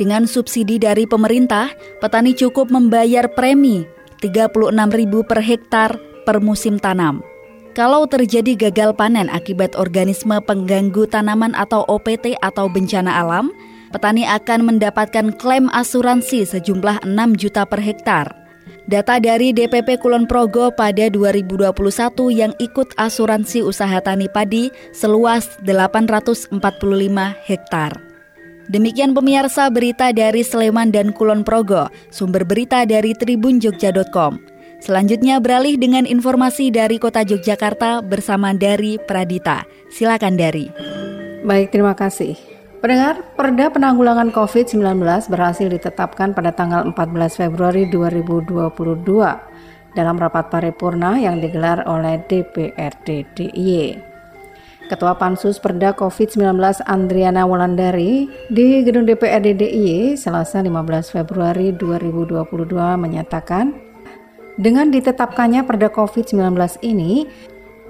Dengan 0.00 0.24
subsidi 0.24 0.80
dari 0.80 1.04
pemerintah, 1.04 1.68
petani 2.00 2.32
cukup 2.32 2.72
membayar 2.72 3.28
premi 3.28 3.84
Rp36.000 4.22 5.12
per 5.26 5.40
hektar 5.42 5.90
per 6.22 6.38
musim 6.38 6.78
tanam. 6.78 7.31
Kalau 7.72 8.04
terjadi 8.04 8.68
gagal 8.68 8.92
panen 9.00 9.32
akibat 9.32 9.72
organisme 9.80 10.36
pengganggu 10.44 11.08
tanaman 11.08 11.56
atau 11.56 11.88
OPT 11.88 12.36
atau 12.44 12.68
bencana 12.68 13.08
alam, 13.08 13.48
petani 13.88 14.28
akan 14.28 14.68
mendapatkan 14.68 15.32
klaim 15.40 15.72
asuransi 15.72 16.44
sejumlah 16.44 17.00
6 17.08 17.40
juta 17.40 17.64
per 17.64 17.80
hektar. 17.80 18.28
Data 18.84 19.16
dari 19.16 19.56
DPP 19.56 20.04
Kulon 20.04 20.28
Progo 20.28 20.68
pada 20.68 21.08
2021 21.08 21.72
yang 22.28 22.52
ikut 22.60 22.92
asuransi 23.00 23.64
usaha 23.64 24.04
tani 24.04 24.28
padi 24.28 24.68
seluas 24.92 25.48
845 25.64 26.52
hektar. 27.48 27.96
Demikian 28.68 29.16
pemirsa 29.16 29.72
berita 29.72 30.12
dari 30.12 30.44
Sleman 30.44 30.92
dan 30.92 31.16
Kulon 31.16 31.40
Progo, 31.40 31.88
sumber 32.12 32.44
berita 32.44 32.84
dari 32.84 33.16
tribunjogja.com. 33.16 34.51
Selanjutnya 34.82 35.38
beralih 35.38 35.78
dengan 35.78 36.02
informasi 36.02 36.74
dari 36.74 36.98
Kota 36.98 37.22
Yogyakarta 37.22 38.02
bersama 38.02 38.50
Dari 38.50 38.98
Pradita. 38.98 39.62
Silakan 39.86 40.34
Dari. 40.34 40.66
Baik, 41.46 41.70
terima 41.70 41.94
kasih. 41.94 42.34
Pendengar, 42.82 43.22
Perda 43.38 43.70
Penanggulangan 43.70 44.34
COVID-19 44.34 44.98
berhasil 45.30 45.70
ditetapkan 45.70 46.34
pada 46.34 46.50
tanggal 46.50 46.82
14 46.82 46.98
Februari 47.46 47.86
2022 47.94 48.74
dalam 49.94 50.18
rapat 50.18 50.50
paripurna 50.50 51.14
yang 51.14 51.38
digelar 51.38 51.86
oleh 51.86 52.18
DPRD 52.26 53.38
DIY. 53.38 54.02
Ketua 54.90 55.14
Pansus 55.14 55.62
Perda 55.62 55.94
COVID-19 55.94 56.58
Andriana 56.90 57.46
Wulandari 57.46 58.26
di 58.50 58.82
Gedung 58.82 59.06
DPRD 59.06 59.54
DIY 59.62 60.18
Selasa 60.18 60.58
15 60.58 61.14
Februari 61.14 61.70
2022 61.70 62.42
menyatakan 62.98 63.91
dengan 64.60 64.92
ditetapkannya 64.92 65.64
Perda 65.64 65.88
COVID-19 65.88 66.56
ini 66.84 67.28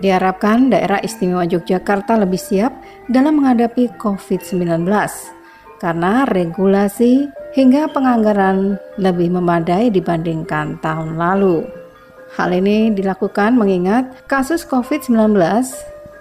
Diharapkan 0.03 0.67
daerah 0.67 0.99
istimewa 0.99 1.47
Yogyakarta 1.47 2.19
lebih 2.19 2.41
siap 2.41 2.75
dalam 3.07 3.39
menghadapi 3.39 3.95
COVID-19 4.03 4.83
karena 5.79 6.27
regulasi 6.27 7.31
hingga 7.55 7.87
penganggaran 7.87 8.83
lebih 8.99 9.31
memadai 9.31 9.95
dibandingkan 9.95 10.83
tahun 10.83 11.15
lalu. 11.15 11.63
Hal 12.35 12.51
ini 12.51 12.91
dilakukan 12.91 13.55
mengingat 13.55 14.27
kasus 14.27 14.67
COVID-19 14.67 15.39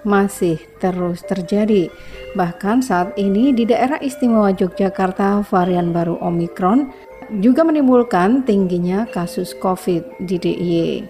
masih 0.05 0.61
terus 0.77 1.25
terjadi. 1.25 1.89
Bahkan 2.37 2.85
saat 2.85 3.17
ini 3.17 3.49
di 3.49 3.65
daerah 3.65 3.97
istimewa 3.97 4.53
Yogyakarta 4.53 5.41
varian 5.49 5.89
baru 5.89 6.21
Omikron 6.21 6.93
juga 7.39 7.63
menimbulkan 7.63 8.43
tingginya 8.43 9.07
kasus 9.07 9.55
COVID 9.55 10.19
di 10.27 10.35
DIY. 10.35 11.07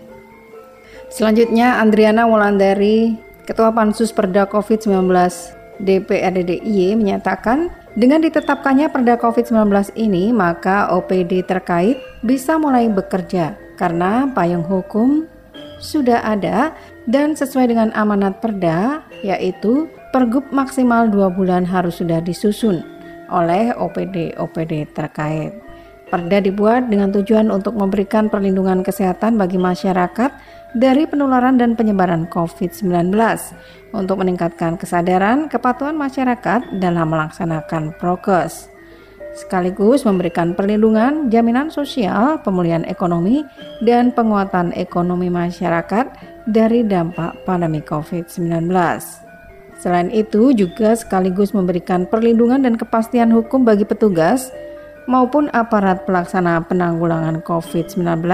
Selanjutnya 1.10 1.82
Andriana 1.82 2.30
Wulandari, 2.30 3.18
Ketua 3.50 3.74
Pansus 3.74 4.14
Perda 4.14 4.46
COVID-19 4.46 5.10
DPRD 5.82 6.40
DIY 6.46 6.94
menyatakan 6.94 7.74
dengan 7.98 8.22
ditetapkannya 8.22 8.94
Perda 8.94 9.18
COVID-19 9.18 9.98
ini 9.98 10.30
maka 10.30 10.94
OPD 10.94 11.44
terkait 11.44 11.98
bisa 12.22 12.62
mulai 12.62 12.88
bekerja 12.88 13.58
karena 13.76 14.30
payung 14.30 14.64
hukum 14.64 15.26
sudah 15.82 16.22
ada 16.22 16.78
dan 17.10 17.34
sesuai 17.34 17.74
dengan 17.74 17.90
amanat 17.98 18.38
Perda 18.40 19.02
yaitu 19.26 19.90
Pergub 20.14 20.46
maksimal 20.54 21.10
dua 21.10 21.34
bulan 21.34 21.66
harus 21.66 21.98
sudah 21.98 22.22
disusun 22.22 22.84
oleh 23.32 23.72
OPD-OPD 23.74 24.92
terkait. 24.92 25.71
Perda 26.12 26.44
dibuat 26.44 26.92
dengan 26.92 27.08
tujuan 27.16 27.48
untuk 27.48 27.80
memberikan 27.80 28.28
perlindungan 28.28 28.84
kesehatan 28.84 29.40
bagi 29.40 29.56
masyarakat 29.56 30.36
dari 30.76 31.08
penularan 31.08 31.56
dan 31.56 31.80
penyebaran 31.80 32.28
COVID-19 32.28 33.16
untuk 33.96 34.20
meningkatkan 34.20 34.76
kesadaran 34.76 35.48
kepatuhan 35.48 35.96
masyarakat 35.96 36.84
dalam 36.84 37.08
melaksanakan 37.16 37.96
prokes 37.96 38.72
sekaligus 39.32 40.04
memberikan 40.04 40.52
perlindungan, 40.52 41.32
jaminan 41.32 41.72
sosial, 41.72 42.40
pemulihan 42.44 42.84
ekonomi, 42.84 43.48
dan 43.80 44.12
penguatan 44.12 44.76
ekonomi 44.76 45.32
masyarakat 45.32 46.12
dari 46.48 46.84
dampak 46.84 47.40
pandemi 47.48 47.80
COVID-19. 47.80 48.68
Selain 49.82 50.14
itu, 50.14 50.54
juga 50.54 50.94
sekaligus 50.94 51.58
memberikan 51.58 52.06
perlindungan 52.06 52.62
dan 52.62 52.78
kepastian 52.78 53.34
hukum 53.34 53.66
bagi 53.66 53.88
petugas 53.88 54.54
maupun 55.10 55.50
aparat 55.54 56.06
pelaksana 56.06 56.62
penanggulangan 56.66 57.42
COVID-19 57.46 58.26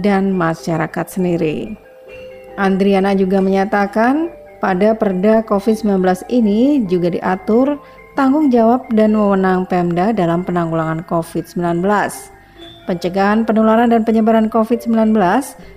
dan 0.00 0.32
masyarakat 0.34 1.06
sendiri. 1.08 1.76
Andriana 2.56 3.12
juga 3.12 3.40
menyatakan 3.44 4.32
pada 4.60 4.96
Perda 4.96 5.44
COVID-19 5.44 6.00
ini 6.32 6.84
juga 6.88 7.12
diatur 7.12 7.76
tanggung 8.16 8.48
jawab 8.48 8.88
dan 8.96 9.12
wewenang 9.12 9.68
Pemda 9.68 10.10
dalam 10.16 10.40
penanggulangan 10.40 11.04
COVID-19, 11.04 11.84
pencegahan 12.88 13.44
penularan 13.44 13.92
dan 13.92 14.08
penyebaran 14.08 14.48
COVID-19, 14.48 15.12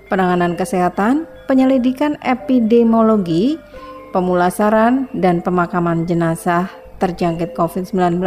penanganan 0.08 0.56
kesehatan, 0.56 1.28
penyelidikan 1.52 2.16
epidemiologi, 2.24 3.60
pemulasaran 4.16 5.12
dan 5.12 5.44
pemakaman 5.44 6.08
jenazah 6.08 6.72
terjangkit 7.00 7.56
COVID-19 7.56 8.20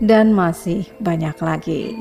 dan 0.00 0.30
masih 0.32 0.86
banyak 1.02 1.36
lagi. 1.42 1.98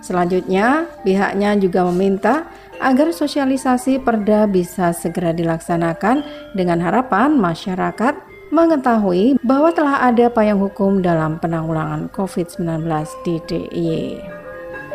Selanjutnya, 0.00 0.88
pihaknya 1.04 1.60
juga 1.60 1.84
meminta 1.92 2.48
agar 2.80 3.12
sosialisasi 3.12 4.00
perda 4.00 4.48
bisa 4.48 4.96
segera 4.96 5.36
dilaksanakan 5.36 6.24
dengan 6.56 6.80
harapan 6.80 7.36
masyarakat 7.36 8.16
mengetahui 8.50 9.36
bahwa 9.44 9.70
telah 9.70 10.02
ada 10.08 10.26
payung 10.32 10.58
hukum 10.58 11.04
dalam 11.04 11.38
penanggulangan 11.38 12.08
COVID-19 12.10 12.88
di 13.22 13.34
DIY. 13.46 13.96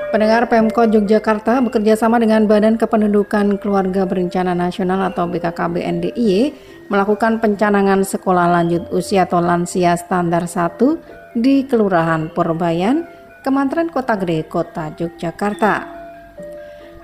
Pendengar 0.09 0.47
Pemkot 0.47 0.95
Yogyakarta 0.95 1.59
bekerja 1.59 1.99
sama 1.99 2.15
dengan 2.21 2.47
Badan 2.47 2.79
Kependudukan 2.79 3.59
Keluarga 3.59 4.07
Berencana 4.07 4.55
Nasional 4.55 5.11
atau 5.11 5.27
BKKBN 5.27 6.07
DIY 6.07 6.55
melakukan 6.87 7.41
pencanangan 7.41 8.05
sekolah 8.05 8.51
lanjut 8.51 8.87
usia 8.93 9.25
atau 9.25 9.41
lansia 9.41 9.97
standar 9.97 10.45
1 10.45 11.35
di 11.35 11.65
Kelurahan 11.65 12.29
Purbayan, 12.31 13.03
Kementerian 13.41 13.89
Kota 13.89 14.15
Gede, 14.15 14.45
Kota 14.45 14.93
Yogyakarta. 14.93 15.95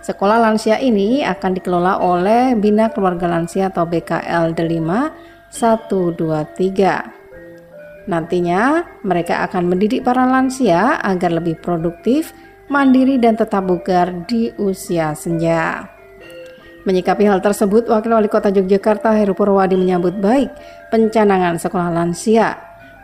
Sekolah 0.02 0.42
lansia 0.42 0.82
ini 0.82 1.22
akan 1.22 1.62
dikelola 1.62 2.02
oleh 2.02 2.58
Bina 2.58 2.90
Keluarga 2.90 3.30
Lansia 3.30 3.70
atau 3.70 3.86
BKL 3.86 4.58
Delima 4.58 5.14
123. 5.54 8.10
Nantinya 8.10 8.82
mereka 9.06 9.46
akan 9.46 9.70
mendidik 9.70 10.02
para 10.02 10.26
lansia 10.26 10.98
agar 11.06 11.38
lebih 11.38 11.62
produktif, 11.62 12.34
mandiri 12.66 13.22
dan 13.22 13.38
tetap 13.38 13.70
bugar 13.70 14.26
di 14.26 14.50
usia 14.58 15.14
senja. 15.14 15.86
Menyikapi 16.82 17.30
hal 17.30 17.46
tersebut, 17.46 17.86
Wakil 17.94 18.10
Wali 18.18 18.26
Kota 18.26 18.50
Yogyakarta 18.50 19.14
Heru 19.14 19.38
Purwadi 19.38 19.78
menyambut 19.78 20.18
baik 20.18 20.50
pencanangan 20.90 21.62
sekolah 21.62 21.94
lansia. 21.94 22.58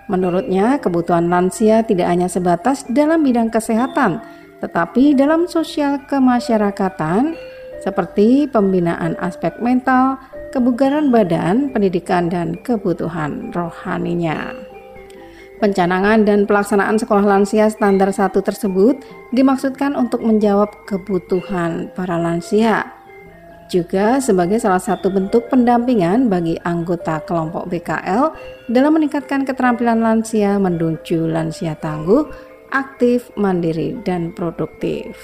Menurutnya, 0.10 0.82
kebutuhan 0.82 1.30
lansia 1.30 1.86
tidak 1.86 2.10
hanya 2.10 2.26
sebatas 2.26 2.82
dalam 2.90 3.22
bidang 3.22 3.54
kesehatan, 3.54 4.18
tetapi 4.66 5.14
dalam 5.14 5.46
sosial 5.46 6.02
kemasyarakatan 6.10 7.38
seperti 7.86 8.50
pembinaan 8.50 9.14
aspek 9.22 9.54
mental, 9.62 10.18
kebugaran 10.50 11.14
badan, 11.14 11.70
pendidikan, 11.70 12.34
dan 12.34 12.58
kebutuhan 12.66 13.54
rohaninya. 13.54 14.58
Pencanangan 15.62 16.26
dan 16.26 16.50
pelaksanaan 16.50 16.98
sekolah 16.98 17.26
lansia 17.26 17.70
standar 17.70 18.10
satu 18.10 18.42
tersebut 18.42 19.06
dimaksudkan 19.34 19.94
untuk 19.94 20.26
menjawab 20.26 20.70
kebutuhan 20.90 21.94
para 21.94 22.18
lansia 22.18 22.97
juga 23.68 24.24
sebagai 24.24 24.58
salah 24.58 24.82
satu 24.82 25.12
bentuk 25.12 25.52
pendampingan 25.52 26.32
bagi 26.32 26.56
anggota 26.64 27.20
kelompok 27.24 27.68
BKL 27.68 28.32
dalam 28.72 28.96
meningkatkan 28.96 29.44
keterampilan 29.44 30.00
lansia 30.00 30.56
menuju 30.56 31.28
lansia 31.28 31.76
tangguh, 31.78 32.28
aktif, 32.72 33.32
mandiri, 33.36 33.96
dan 34.08 34.32
produktif. 34.32 35.16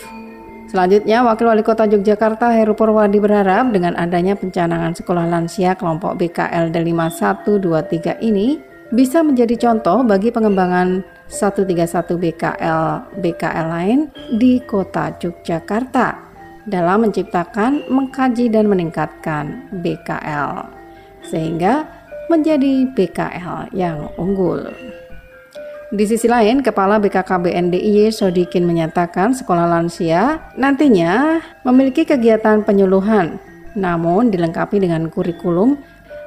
Selanjutnya, 0.74 1.22
Wakil 1.22 1.54
Wali 1.54 1.62
Kota 1.62 1.86
Yogyakarta 1.86 2.50
Heru 2.50 2.74
Purwadi 2.74 3.22
berharap 3.22 3.70
dengan 3.70 3.94
adanya 3.94 4.34
pencanangan 4.34 4.98
sekolah 4.98 5.30
lansia 5.30 5.78
kelompok 5.78 6.18
BKL 6.18 6.74
D5123 6.74 8.26
ini 8.26 8.58
bisa 8.90 9.22
menjadi 9.22 9.54
contoh 9.58 10.02
bagi 10.02 10.34
pengembangan 10.34 11.06
131 11.30 11.78
BKL 12.18 12.82
BKL 13.22 13.68
lain 13.70 14.00
di 14.34 14.62
Kota 14.66 15.14
Yogyakarta 15.14 16.33
dalam 16.68 17.08
menciptakan, 17.08 17.88
mengkaji 17.92 18.48
dan 18.48 18.72
meningkatkan 18.72 19.68
BKL 19.84 20.68
sehingga 21.28 21.88
menjadi 22.28 22.88
BKL 22.92 23.72
yang 23.76 24.12
unggul. 24.20 24.72
Di 25.94 26.10
sisi 26.10 26.26
lain, 26.26 26.66
Kepala 26.66 26.98
BKKBN 26.98 27.70
DIY 27.70 28.10
Sodikin 28.10 28.66
menyatakan 28.66 29.38
sekolah 29.38 29.70
lansia 29.70 30.42
nantinya 30.58 31.38
memiliki 31.62 32.02
kegiatan 32.02 32.66
penyuluhan, 32.66 33.38
namun 33.78 34.34
dilengkapi 34.34 34.82
dengan 34.82 35.06
kurikulum 35.14 35.78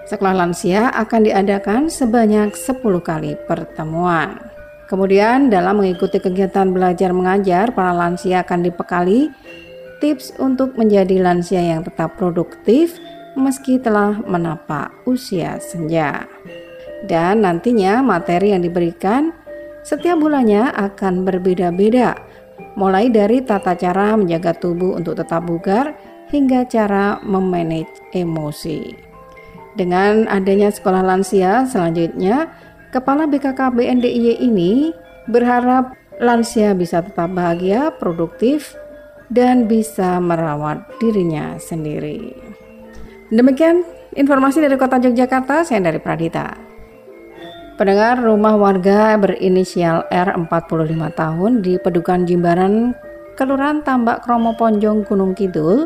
sekolah 0.07 0.38
lansia 0.38 0.94
akan 0.94 1.27
diadakan 1.27 1.90
sebanyak 1.90 2.55
10 2.55 2.79
kali 3.03 3.35
pertemuan. 3.51 4.38
Kemudian 4.87 5.51
dalam 5.51 5.83
mengikuti 5.83 6.22
kegiatan 6.22 6.70
belajar 6.70 7.11
mengajar, 7.11 7.75
para 7.75 7.90
lansia 7.90 8.46
akan 8.46 8.70
dibekali 8.70 9.35
tips 9.99 10.37
untuk 10.41 10.77
menjadi 10.77 11.21
lansia 11.23 11.63
yang 11.63 11.83
tetap 11.83 12.17
produktif 12.21 12.97
meski 13.37 13.77
telah 13.77 14.17
menapak 14.25 14.93
usia 15.05 15.61
senja. 15.61 16.25
Dan 17.05 17.45
nantinya 17.45 18.01
materi 18.01 18.57
yang 18.57 18.65
diberikan 18.65 19.31
setiap 19.85 20.19
bulannya 20.19 20.73
akan 20.73 21.23
berbeda-beda, 21.23 22.17
mulai 22.75 23.13
dari 23.13 23.45
tata 23.45 23.77
cara 23.77 24.17
menjaga 24.17 24.57
tubuh 24.57 24.97
untuk 24.97 25.21
tetap 25.21 25.45
bugar 25.47 25.95
hingga 26.33 26.67
cara 26.67 27.23
memanage 27.23 27.93
emosi. 28.17 28.97
Dengan 29.77 30.25
adanya 30.33 30.73
sekolah 30.73 31.05
lansia 31.05 31.69
selanjutnya, 31.69 32.49
Kepala 32.97 33.29
BKK 33.29 33.77
BNDIY 33.77 34.41
ini 34.41 34.89
berharap 35.29 35.93
lansia 36.17 36.73
bisa 36.73 37.05
tetap 37.05 37.29
bahagia, 37.35 37.93
produktif, 37.99 38.73
dan 39.31 39.67
bisa 39.67 40.23
merawat 40.23 40.87
dirinya 41.03 41.59
sendiri. 41.59 42.35
Demikian 43.31 43.83
informasi 44.15 44.62
dari 44.62 44.79
Kota 44.79 45.03
Yogyakarta, 45.03 45.67
saya 45.67 45.83
dari 45.83 45.99
Pradita. 45.99 46.55
Pendengar 47.77 48.25
rumah 48.25 48.57
warga 48.57 49.19
berinisial 49.21 50.09
R 50.09 50.33
45 50.49 51.12
tahun 51.12 51.53
di 51.61 51.77
Pedukan 51.77 52.25
Jimbaran, 52.25 52.97
Kelurahan 53.37 53.85
Tambak 53.85 54.25
Kromo 54.25 54.57
Ponjong 54.57 55.05
Gunung 55.05 55.37
Kidul 55.37 55.85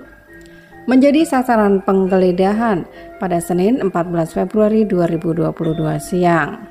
menjadi 0.87 1.27
sasaran 1.27 1.83
penggeledahan 1.83 2.87
pada 3.19 3.43
Senin 3.43 3.83
14 3.83 3.91
Februari 4.39 4.87
2022 4.87 5.51
siang. 5.99 6.63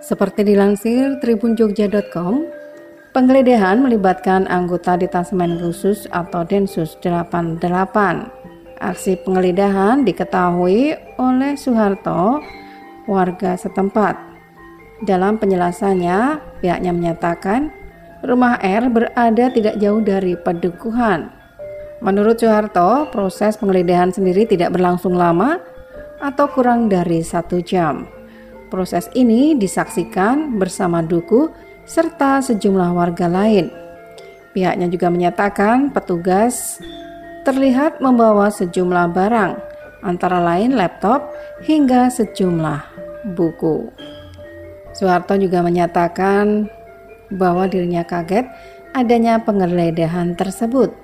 Seperti 0.00 0.48
dilansir 0.48 1.20
tribunjogja.com, 1.20 2.63
penggeledahan 3.14 3.78
melibatkan 3.78 4.50
anggota 4.50 4.98
detasemen 4.98 5.62
khusus 5.62 6.10
atau 6.10 6.42
Densus 6.42 6.98
88. 6.98 7.62
Aksi 8.82 9.14
penggeledahan 9.22 10.02
diketahui 10.02 10.98
oleh 11.16 11.54
Soeharto, 11.54 12.42
warga 13.06 13.54
setempat. 13.54 14.18
Dalam 15.06 15.38
penjelasannya, 15.38 16.42
pihaknya 16.58 16.90
menyatakan 16.90 17.70
rumah 18.26 18.58
R 18.58 18.90
berada 18.90 19.46
tidak 19.54 19.78
jauh 19.78 20.02
dari 20.02 20.34
pedukuhan. 20.34 21.30
Menurut 22.02 22.42
Soeharto, 22.42 23.14
proses 23.14 23.54
penggeledahan 23.62 24.10
sendiri 24.10 24.42
tidak 24.44 24.74
berlangsung 24.74 25.14
lama 25.14 25.62
atau 26.18 26.50
kurang 26.50 26.90
dari 26.90 27.22
satu 27.22 27.62
jam. 27.62 28.10
Proses 28.74 29.06
ini 29.14 29.54
disaksikan 29.54 30.58
bersama 30.58 30.98
duku 30.98 31.46
serta 31.84 32.40
sejumlah 32.40 32.90
warga 32.96 33.28
lain. 33.28 33.68
Pihaknya 34.56 34.88
juga 34.88 35.10
menyatakan 35.10 35.90
petugas 35.90 36.78
terlihat 37.44 38.00
membawa 38.00 38.48
sejumlah 38.48 39.12
barang, 39.12 39.52
antara 40.00 40.40
lain 40.40 40.76
laptop 40.78 41.28
hingga 41.64 42.08
sejumlah 42.08 42.80
buku. 43.36 43.90
Soeharto 44.94 45.34
juga 45.36 45.60
menyatakan 45.60 46.70
bahwa 47.34 47.66
dirinya 47.66 48.06
kaget 48.06 48.46
adanya 48.94 49.42
penggeledahan 49.42 50.38
tersebut. 50.38 50.94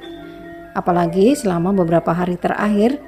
Apalagi 0.78 1.34
selama 1.34 1.74
beberapa 1.74 2.14
hari 2.14 2.38
terakhir, 2.38 3.02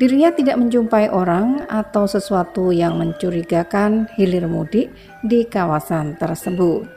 dirinya 0.00 0.32
tidak 0.32 0.56
menjumpai 0.56 1.12
orang 1.12 1.68
atau 1.68 2.08
sesuatu 2.08 2.72
yang 2.72 2.96
mencurigakan 2.96 4.08
hilir 4.16 4.48
mudik 4.48 4.88
di 5.20 5.44
kawasan 5.44 6.16
tersebut. 6.16 6.88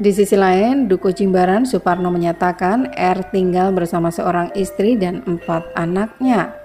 Di 0.00 0.08
sisi 0.16 0.32
lain, 0.32 0.88
Duku 0.88 1.12
Jimbaran 1.12 1.68
Suparno 1.68 2.08
menyatakan 2.08 2.88
R 2.96 3.20
tinggal 3.28 3.76
bersama 3.76 4.08
seorang 4.08 4.48
istri 4.56 4.96
dan 4.96 5.20
empat 5.28 5.76
anaknya. 5.76 6.56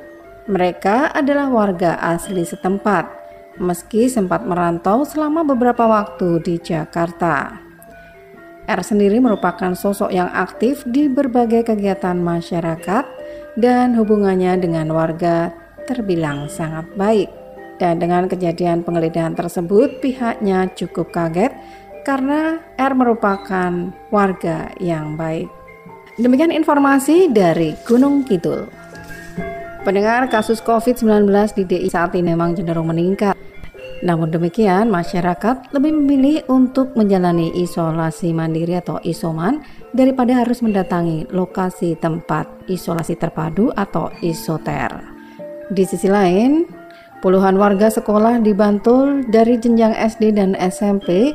Mereka 0.48 1.12
adalah 1.12 1.52
warga 1.52 2.00
asli 2.00 2.48
setempat 2.48 3.26
meski 3.60 4.12
sempat 4.12 4.44
merantau 4.44 5.08
selama 5.08 5.44
beberapa 5.48 5.88
waktu 5.88 6.44
di 6.44 6.56
Jakarta. 6.60 7.60
R 8.66 8.82
sendiri 8.82 9.22
merupakan 9.22 9.78
sosok 9.78 10.10
yang 10.10 10.32
aktif 10.34 10.82
di 10.90 11.06
berbagai 11.06 11.70
kegiatan 11.70 12.18
masyarakat 12.18 13.06
dan 13.56 13.96
hubungannya 13.96 14.60
dengan 14.60 14.92
warga 14.92 15.52
terbilang 15.88 16.52
sangat 16.52 16.88
baik. 16.96 17.32
Dan 17.76 18.00
dengan 18.00 18.32
kejadian 18.32 18.88
penggeledahan 18.88 19.36
tersebut, 19.36 20.00
pihaknya 20.00 20.72
cukup 20.80 21.12
kaget 21.12 21.52
karena 22.08 22.64
R 22.80 22.94
merupakan 22.96 23.92
warga 24.14 24.72
yang 24.80 25.20
baik. 25.20 25.52
Demikian 26.16 26.56
informasi 26.56 27.28
dari 27.28 27.76
Gunung 27.84 28.24
Kidul. 28.24 28.72
Pendengar 29.84 30.26
kasus 30.32 30.64
COVID-19 30.64 31.28
di 31.60 31.64
DI 31.68 31.90
saat 31.92 32.16
ini 32.16 32.32
memang 32.32 32.56
cenderung 32.56 32.88
meningkat. 32.88 33.36
Namun 34.04 34.28
demikian, 34.28 34.92
masyarakat 34.92 35.72
lebih 35.72 35.96
memilih 35.96 36.38
untuk 36.52 36.92
menjalani 37.00 37.56
isolasi 37.56 38.36
mandiri 38.36 38.76
atau 38.76 39.00
isoman 39.08 39.64
daripada 39.96 40.44
harus 40.44 40.60
mendatangi 40.60 41.32
lokasi 41.32 41.96
tempat 41.96 42.44
isolasi 42.68 43.16
terpadu 43.16 43.72
atau 43.80 44.12
isoter. 44.20 44.92
Di 45.72 45.88
sisi 45.88 46.12
lain, 46.12 46.68
puluhan 47.24 47.56
warga 47.56 47.88
sekolah 47.88 48.44
di 48.44 48.52
Bantul 48.52 49.24
dari 49.32 49.56
jenjang 49.56 49.96
SD 49.96 50.36
dan 50.36 50.60
SMP 50.60 51.32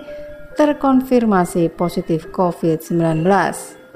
terkonfirmasi 0.61 1.73
positif 1.73 2.29
COVID-19. 2.37 3.25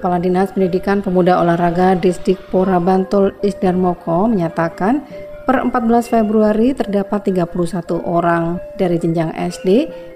Kepala 0.00 0.20
Dinas 0.20 0.52
Pendidikan 0.52 1.00
Pemuda 1.00 1.40
Olahraga 1.40 1.96
Distrik 1.96 2.36
Pora 2.48 2.76
Bantul 2.76 3.36
Isdarmoko 3.40 4.28
menyatakan 4.28 5.04
per 5.44 5.60
14 5.60 6.08
Februari 6.08 6.72
terdapat 6.72 7.30
31 7.30 8.00
orang 8.04 8.58
dari 8.80 8.96
jenjang 8.96 9.30
SD 9.36 9.68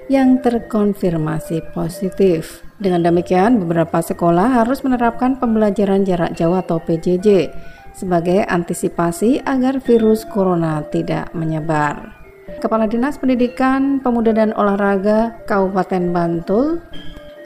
yang 0.08 0.40
terkonfirmasi 0.40 1.72
positif. 1.76 2.64
Dengan 2.80 3.04
demikian, 3.04 3.60
beberapa 3.60 4.00
sekolah 4.00 4.64
harus 4.64 4.80
menerapkan 4.80 5.36
pembelajaran 5.36 6.02
jarak 6.02 6.32
jauh 6.34 6.56
atau 6.56 6.80
PJJ 6.80 7.52
sebagai 7.92 8.46
antisipasi 8.46 9.42
agar 9.42 9.82
virus 9.82 10.22
corona 10.24 10.80
tidak 10.88 11.28
menyebar. 11.34 12.14
Kepala 12.62 12.88
Dinas 12.88 13.20
Pendidikan, 13.20 14.00
Pemuda 14.00 14.32
dan 14.32 14.56
Olahraga 14.56 15.36
Kabupaten 15.46 16.10
Bantul 16.10 16.80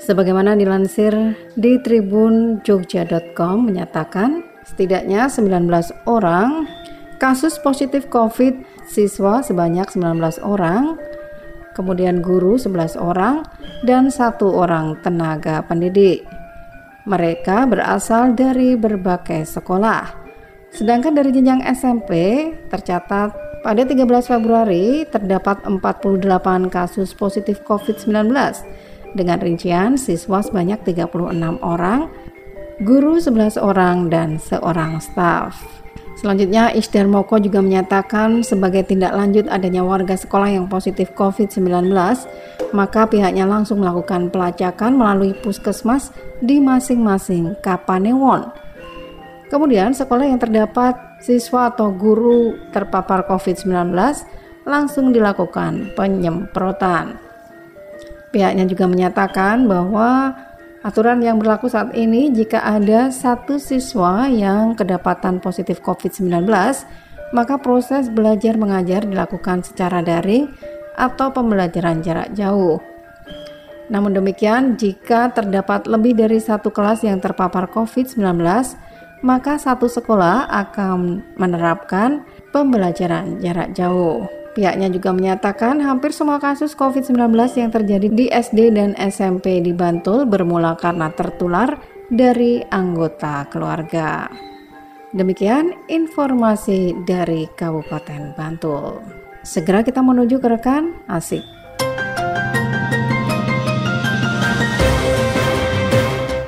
Sebagaimana 0.02 0.58
dilansir 0.58 1.14
di 1.54 1.78
tribun 1.78 2.58
jogja.com 2.66 3.70
menyatakan 3.70 4.42
setidaknya 4.66 5.30
19 5.30 5.70
orang 6.10 6.66
kasus 7.22 7.54
positif 7.62 8.10
COVID 8.10 8.82
siswa 8.82 9.46
sebanyak 9.46 9.86
19 9.94 10.42
orang, 10.42 10.98
kemudian 11.78 12.18
guru 12.18 12.58
11 12.58 12.98
orang, 12.98 13.46
dan 13.86 14.10
satu 14.10 14.50
orang 14.50 14.98
tenaga 15.06 15.62
pendidik. 15.62 16.26
Mereka 17.06 17.70
berasal 17.70 18.34
dari 18.34 18.74
berbagai 18.74 19.46
sekolah. 19.46 20.18
Sedangkan 20.74 21.14
dari 21.14 21.30
jenjang 21.30 21.62
SMP 21.62 22.10
tercatat 22.66 23.30
pada 23.62 23.82
13 23.86 24.02
Februari 24.26 25.06
terdapat 25.06 25.62
48 25.62 26.26
kasus 26.74 27.14
positif 27.14 27.62
COVID-19 27.62 28.34
dengan 29.14 29.38
rincian 29.38 29.94
siswa 29.94 30.42
sebanyak 30.42 30.82
36 30.82 31.62
orang, 31.62 32.10
guru 32.82 33.22
11 33.22 33.62
orang, 33.62 34.10
dan 34.10 34.42
seorang 34.42 34.98
staf. 34.98 35.81
Selanjutnya, 36.22 36.70
Isdar 36.70 37.10
Moko 37.10 37.34
juga 37.42 37.58
menyatakan 37.58 38.46
sebagai 38.46 38.86
tindak 38.86 39.10
lanjut 39.10 39.50
adanya 39.50 39.82
warga 39.82 40.14
sekolah 40.14 40.54
yang 40.54 40.70
positif 40.70 41.10
COVID-19, 41.18 41.90
maka 42.70 43.10
pihaknya 43.10 43.42
langsung 43.42 43.82
melakukan 43.82 44.30
pelacakan 44.30 44.94
melalui 44.94 45.34
puskesmas 45.42 46.14
di 46.38 46.62
masing-masing 46.62 47.58
Kapanewon. 47.58 48.54
Kemudian, 49.50 49.90
sekolah 49.98 50.30
yang 50.30 50.38
terdapat 50.38 50.94
siswa 51.18 51.74
atau 51.74 51.90
guru 51.90 52.54
terpapar 52.70 53.26
COVID-19 53.26 53.90
langsung 54.62 55.10
dilakukan 55.10 55.90
penyemprotan. 55.98 57.18
Pihaknya 58.30 58.62
juga 58.70 58.86
menyatakan 58.86 59.66
bahwa 59.66 60.38
Aturan 60.82 61.22
yang 61.22 61.38
berlaku 61.38 61.70
saat 61.70 61.94
ini 61.94 62.34
jika 62.34 62.58
ada 62.58 63.14
satu 63.14 63.54
siswa 63.54 64.26
yang 64.26 64.74
kedapatan 64.74 65.38
positif 65.38 65.78
COVID-19, 65.78 66.42
maka 67.30 67.54
proses 67.62 68.10
belajar 68.10 68.58
mengajar 68.58 69.06
dilakukan 69.06 69.62
secara 69.62 70.02
daring 70.02 70.50
atau 70.98 71.30
pembelajaran 71.30 72.02
jarak 72.02 72.34
jauh. 72.34 72.82
Namun 73.94 74.10
demikian, 74.10 74.74
jika 74.74 75.30
terdapat 75.30 75.86
lebih 75.86 76.18
dari 76.18 76.42
satu 76.42 76.74
kelas 76.74 77.06
yang 77.06 77.22
terpapar 77.22 77.70
COVID-19, 77.70 78.42
maka 79.22 79.62
satu 79.62 79.86
sekolah 79.86 80.50
akan 80.50 81.22
menerapkan 81.38 82.26
pembelajaran 82.50 83.38
jarak 83.38 83.70
jauh. 83.70 84.41
Pihaknya 84.52 84.92
juga 84.92 85.16
menyatakan 85.16 85.80
hampir 85.80 86.12
semua 86.12 86.36
kasus 86.36 86.76
COVID-19 86.76 87.32
yang 87.56 87.72
terjadi 87.72 88.08
di 88.12 88.28
SD 88.28 88.76
dan 88.76 88.92
SMP 89.00 89.64
di 89.64 89.72
Bantul 89.72 90.28
bermula 90.28 90.76
karena 90.76 91.08
tertular 91.08 91.80
dari 92.12 92.60
anggota 92.68 93.48
keluarga. 93.48 94.28
Demikian 95.16 95.72
informasi 95.88 96.92
dari 97.08 97.48
Kabupaten 97.48 98.36
Bantul. 98.36 99.00
Segera 99.40 99.80
kita 99.80 100.04
menuju 100.04 100.36
ke 100.36 100.48
rekan 100.52 101.00
Asik. 101.08 101.40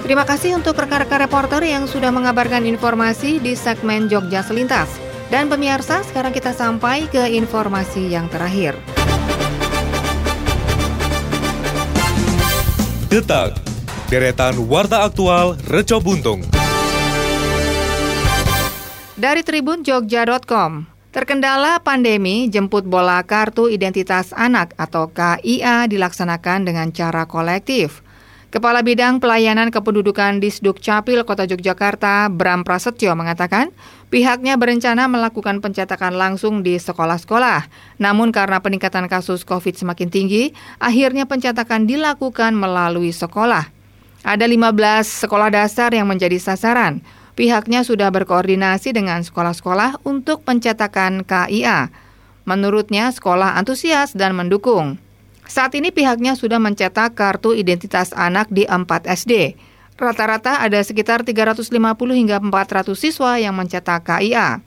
Terima 0.05 0.29
kasih 0.29 0.61
untuk 0.61 0.77
rekan-rekan 0.77 1.25
reporter 1.25 1.65
yang 1.65 1.89
sudah 1.89 2.13
mengabarkan 2.13 2.69
informasi 2.69 3.41
di 3.41 3.57
segmen 3.57 4.13
Jogja 4.13 4.45
Selintas. 4.45 5.04
Dan 5.33 5.49
pemirsa, 5.49 6.05
sekarang 6.05 6.37
kita 6.37 6.53
sampai 6.53 7.09
ke 7.09 7.33
informasi 7.33 8.13
yang 8.13 8.29
terakhir. 8.29 8.77
Detak, 13.09 13.57
deretan 14.13 14.69
warta 14.69 15.07
aktual 15.07 15.57
Reco 15.71 16.03
Buntung. 16.03 16.45
Dari 19.15 19.41
Tribun 19.41 19.81
Jogja.com, 19.81 20.85
terkendala 21.09 21.81
pandemi, 21.81 22.53
jemput 22.53 22.85
bola 22.85 23.25
kartu 23.25 23.73
identitas 23.73 24.37
anak 24.37 24.77
atau 24.77 25.09
KIA 25.09 25.89
dilaksanakan 25.89 26.69
dengan 26.69 26.93
cara 26.93 27.25
kolektif. 27.25 28.04
Kepala 28.55 28.87
Bidang 28.87 29.19
Pelayanan 29.19 29.75
Kependudukan 29.75 30.39
di 30.39 30.47
Sduk 30.47 30.79
Capil 30.79 31.27
Kota 31.27 31.43
Yogyakarta, 31.43 32.31
Bram 32.31 32.63
Prasetyo 32.63 33.11
mengatakan, 33.19 33.75
pihaknya 34.15 34.55
berencana 34.55 35.11
melakukan 35.11 35.59
pencetakan 35.59 36.15
langsung 36.15 36.63
di 36.63 36.79
sekolah-sekolah. 36.79 37.67
Namun 37.99 38.31
karena 38.31 38.63
peningkatan 38.63 39.11
kasus 39.11 39.43
COVID 39.43 39.75
semakin 39.75 40.07
tinggi, 40.07 40.55
akhirnya 40.79 41.27
pencetakan 41.27 41.91
dilakukan 41.91 42.55
melalui 42.55 43.11
sekolah. 43.11 43.75
Ada 44.23 44.47
15 44.47 45.27
sekolah 45.27 45.51
dasar 45.51 45.91
yang 45.91 46.07
menjadi 46.07 46.39
sasaran. 46.39 47.03
Pihaknya 47.35 47.83
sudah 47.83 48.15
berkoordinasi 48.15 48.95
dengan 48.95 49.27
sekolah-sekolah 49.27 50.07
untuk 50.07 50.47
pencetakan 50.47 51.27
KIA. 51.27 51.91
Menurutnya, 52.47 53.11
sekolah 53.11 53.59
antusias 53.59 54.15
dan 54.15 54.39
mendukung. 54.39 55.03
Saat 55.45 55.77
ini 55.77 55.93
pihaknya 55.93 56.35
sudah 56.35 56.57
mencetak 56.57 57.13
kartu 57.13 57.53
identitas 57.53 58.17
anak 58.17 58.49
di 58.49 58.65
4 58.65 58.89
SD. 59.05 59.61
Rata-rata 59.95 60.59
ada 60.59 60.81
sekitar 60.83 61.23
350 61.23 61.71
hingga 62.17 62.41
400 62.41 62.97
siswa 62.99 63.39
yang 63.39 63.55
mencetak 63.55 64.03
KIA. 64.03 64.65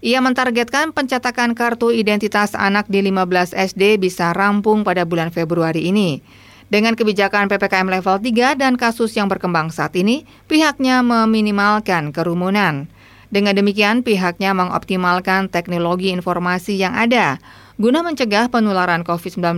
Ia 0.00 0.18
mentargetkan 0.24 0.96
pencetakan 0.96 1.52
kartu 1.52 1.92
identitas 1.92 2.56
anak 2.56 2.88
di 2.88 3.04
15 3.04 3.52
SD 3.52 4.00
bisa 4.00 4.32
rampung 4.32 4.80
pada 4.80 5.04
bulan 5.04 5.28
Februari 5.28 5.92
ini. 5.92 6.24
Dengan 6.70 6.96
kebijakan 6.96 7.50
PPKM 7.50 8.00
level 8.00 8.16
3 8.22 8.56
dan 8.56 8.78
kasus 8.80 9.12
yang 9.18 9.28
berkembang 9.28 9.68
saat 9.68 9.92
ini, 9.98 10.24
pihaknya 10.48 11.04
meminimalkan 11.04 12.14
kerumunan. 12.14 12.88
Dengan 13.28 13.58
demikian, 13.58 14.00
pihaknya 14.06 14.56
mengoptimalkan 14.56 15.52
teknologi 15.52 16.14
informasi 16.14 16.80
yang 16.80 16.96
ada 16.96 17.42
Guna 17.80 18.04
mencegah 18.04 18.52
penularan 18.52 19.00
COVID-19, 19.00 19.56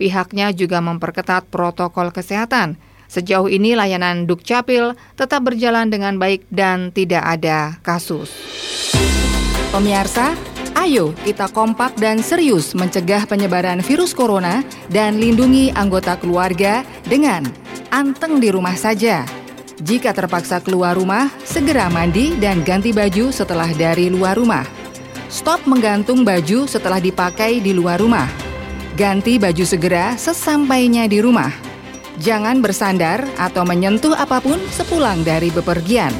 pihaknya 0.00 0.48
juga 0.56 0.80
memperketat 0.80 1.44
protokol 1.52 2.08
kesehatan. 2.08 2.80
Sejauh 3.04 3.52
ini 3.52 3.76
layanan 3.76 4.24
Dukcapil 4.24 4.96
tetap 5.12 5.44
berjalan 5.44 5.92
dengan 5.92 6.16
baik 6.16 6.48
dan 6.48 6.88
tidak 6.88 7.20
ada 7.20 7.76
kasus. 7.84 8.32
Pemirsa, 9.76 10.32
ayo 10.72 11.12
kita 11.20 11.52
kompak 11.52 12.00
dan 12.00 12.24
serius 12.24 12.72
mencegah 12.72 13.28
penyebaran 13.28 13.84
virus 13.84 14.16
corona 14.16 14.64
dan 14.88 15.20
lindungi 15.20 15.68
anggota 15.76 16.16
keluarga 16.16 16.80
dengan 17.04 17.44
anteng 17.92 18.40
di 18.40 18.48
rumah 18.48 18.72
saja. 18.72 19.28
Jika 19.84 20.16
terpaksa 20.16 20.64
keluar 20.64 20.96
rumah, 20.96 21.28
segera 21.44 21.92
mandi 21.92 22.40
dan 22.40 22.64
ganti 22.64 22.96
baju 22.96 23.28
setelah 23.28 23.68
dari 23.76 24.08
luar 24.08 24.40
rumah. 24.40 24.79
Stop 25.30 25.62
menggantung 25.62 26.26
baju 26.26 26.66
setelah 26.66 26.98
dipakai 26.98 27.62
di 27.62 27.70
luar 27.70 28.02
rumah. 28.02 28.26
Ganti 28.98 29.38
baju 29.38 29.62
segera 29.62 30.18
sesampainya 30.18 31.06
di 31.06 31.22
rumah. 31.22 31.54
Jangan 32.18 32.58
bersandar 32.58 33.22
atau 33.38 33.62
menyentuh 33.62 34.10
apa 34.18 34.42
pun 34.42 34.58
sepulang 34.74 35.22
dari 35.22 35.54
bepergian. 35.54 36.10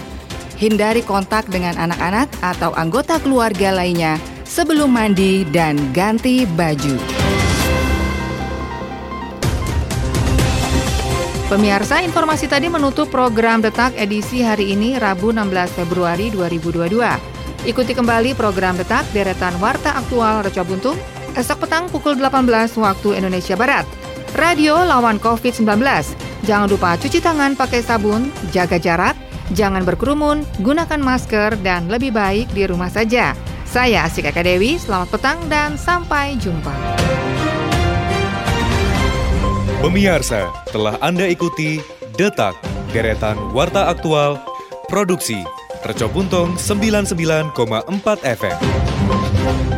Hindari 0.55 1.03
kontak 1.03 1.51
dengan 1.51 1.75
anak-anak 1.75 2.31
atau 2.38 2.70
anggota 2.79 3.18
keluarga 3.18 3.75
lainnya 3.75 4.14
sebelum 4.46 4.94
mandi 4.94 5.42
dan 5.51 5.75
ganti 5.90 6.46
baju. 6.46 6.94
Pemirsa, 11.51 11.99
informasi 12.07 12.46
tadi 12.46 12.70
menutup 12.70 13.11
program 13.11 13.59
Detak 13.59 13.90
edisi 13.99 14.38
hari 14.38 14.70
ini 14.70 15.03
Rabu 15.03 15.35
16 15.35 15.83
Februari 15.83 16.31
2022. 16.31 17.29
Ikuti 17.61 17.92
kembali 17.92 18.33
program 18.33 18.73
detak 18.81 19.05
deretan 19.12 19.53
Warta 19.61 19.92
Aktual 19.92 20.40
Reca 20.40 20.64
Buntung 20.64 20.96
esok 21.37 21.68
petang 21.68 21.92
pukul 21.92 22.16
18 22.16 22.49
waktu 22.81 23.20
Indonesia 23.20 23.53
Barat. 23.53 23.85
Radio 24.33 24.81
lawan 24.81 25.20
COVID-19. 25.20 25.68
Jangan 26.49 26.68
lupa 26.73 26.96
cuci 26.96 27.20
tangan 27.20 27.53
pakai 27.61 27.85
sabun, 27.85 28.33
jaga 28.49 28.81
jarak, 28.81 29.12
jangan 29.53 29.85
berkerumun, 29.85 30.40
gunakan 30.64 31.01
masker, 31.05 31.61
dan 31.61 31.85
lebih 31.92 32.16
baik 32.16 32.49
di 32.57 32.64
rumah 32.64 32.88
saja. 32.88 33.37
Saya 33.68 34.09
Asik 34.09 34.25
Eka 34.25 34.40
Dewi, 34.40 34.81
selamat 34.81 35.09
petang 35.12 35.38
dan 35.53 35.77
sampai 35.77 36.40
jumpa. 36.40 36.73
Pemirsa, 39.85 40.49
telah 40.73 40.96
Anda 41.05 41.29
ikuti 41.29 41.77
Detak, 42.16 42.57
deretan 42.96 43.37
Warta 43.53 43.92
Aktual, 43.92 44.40
Produksi 44.88 45.60
Reco 45.84 46.08
Buntung 46.08 46.56
99,4 46.56 48.18
FM. 48.22 49.69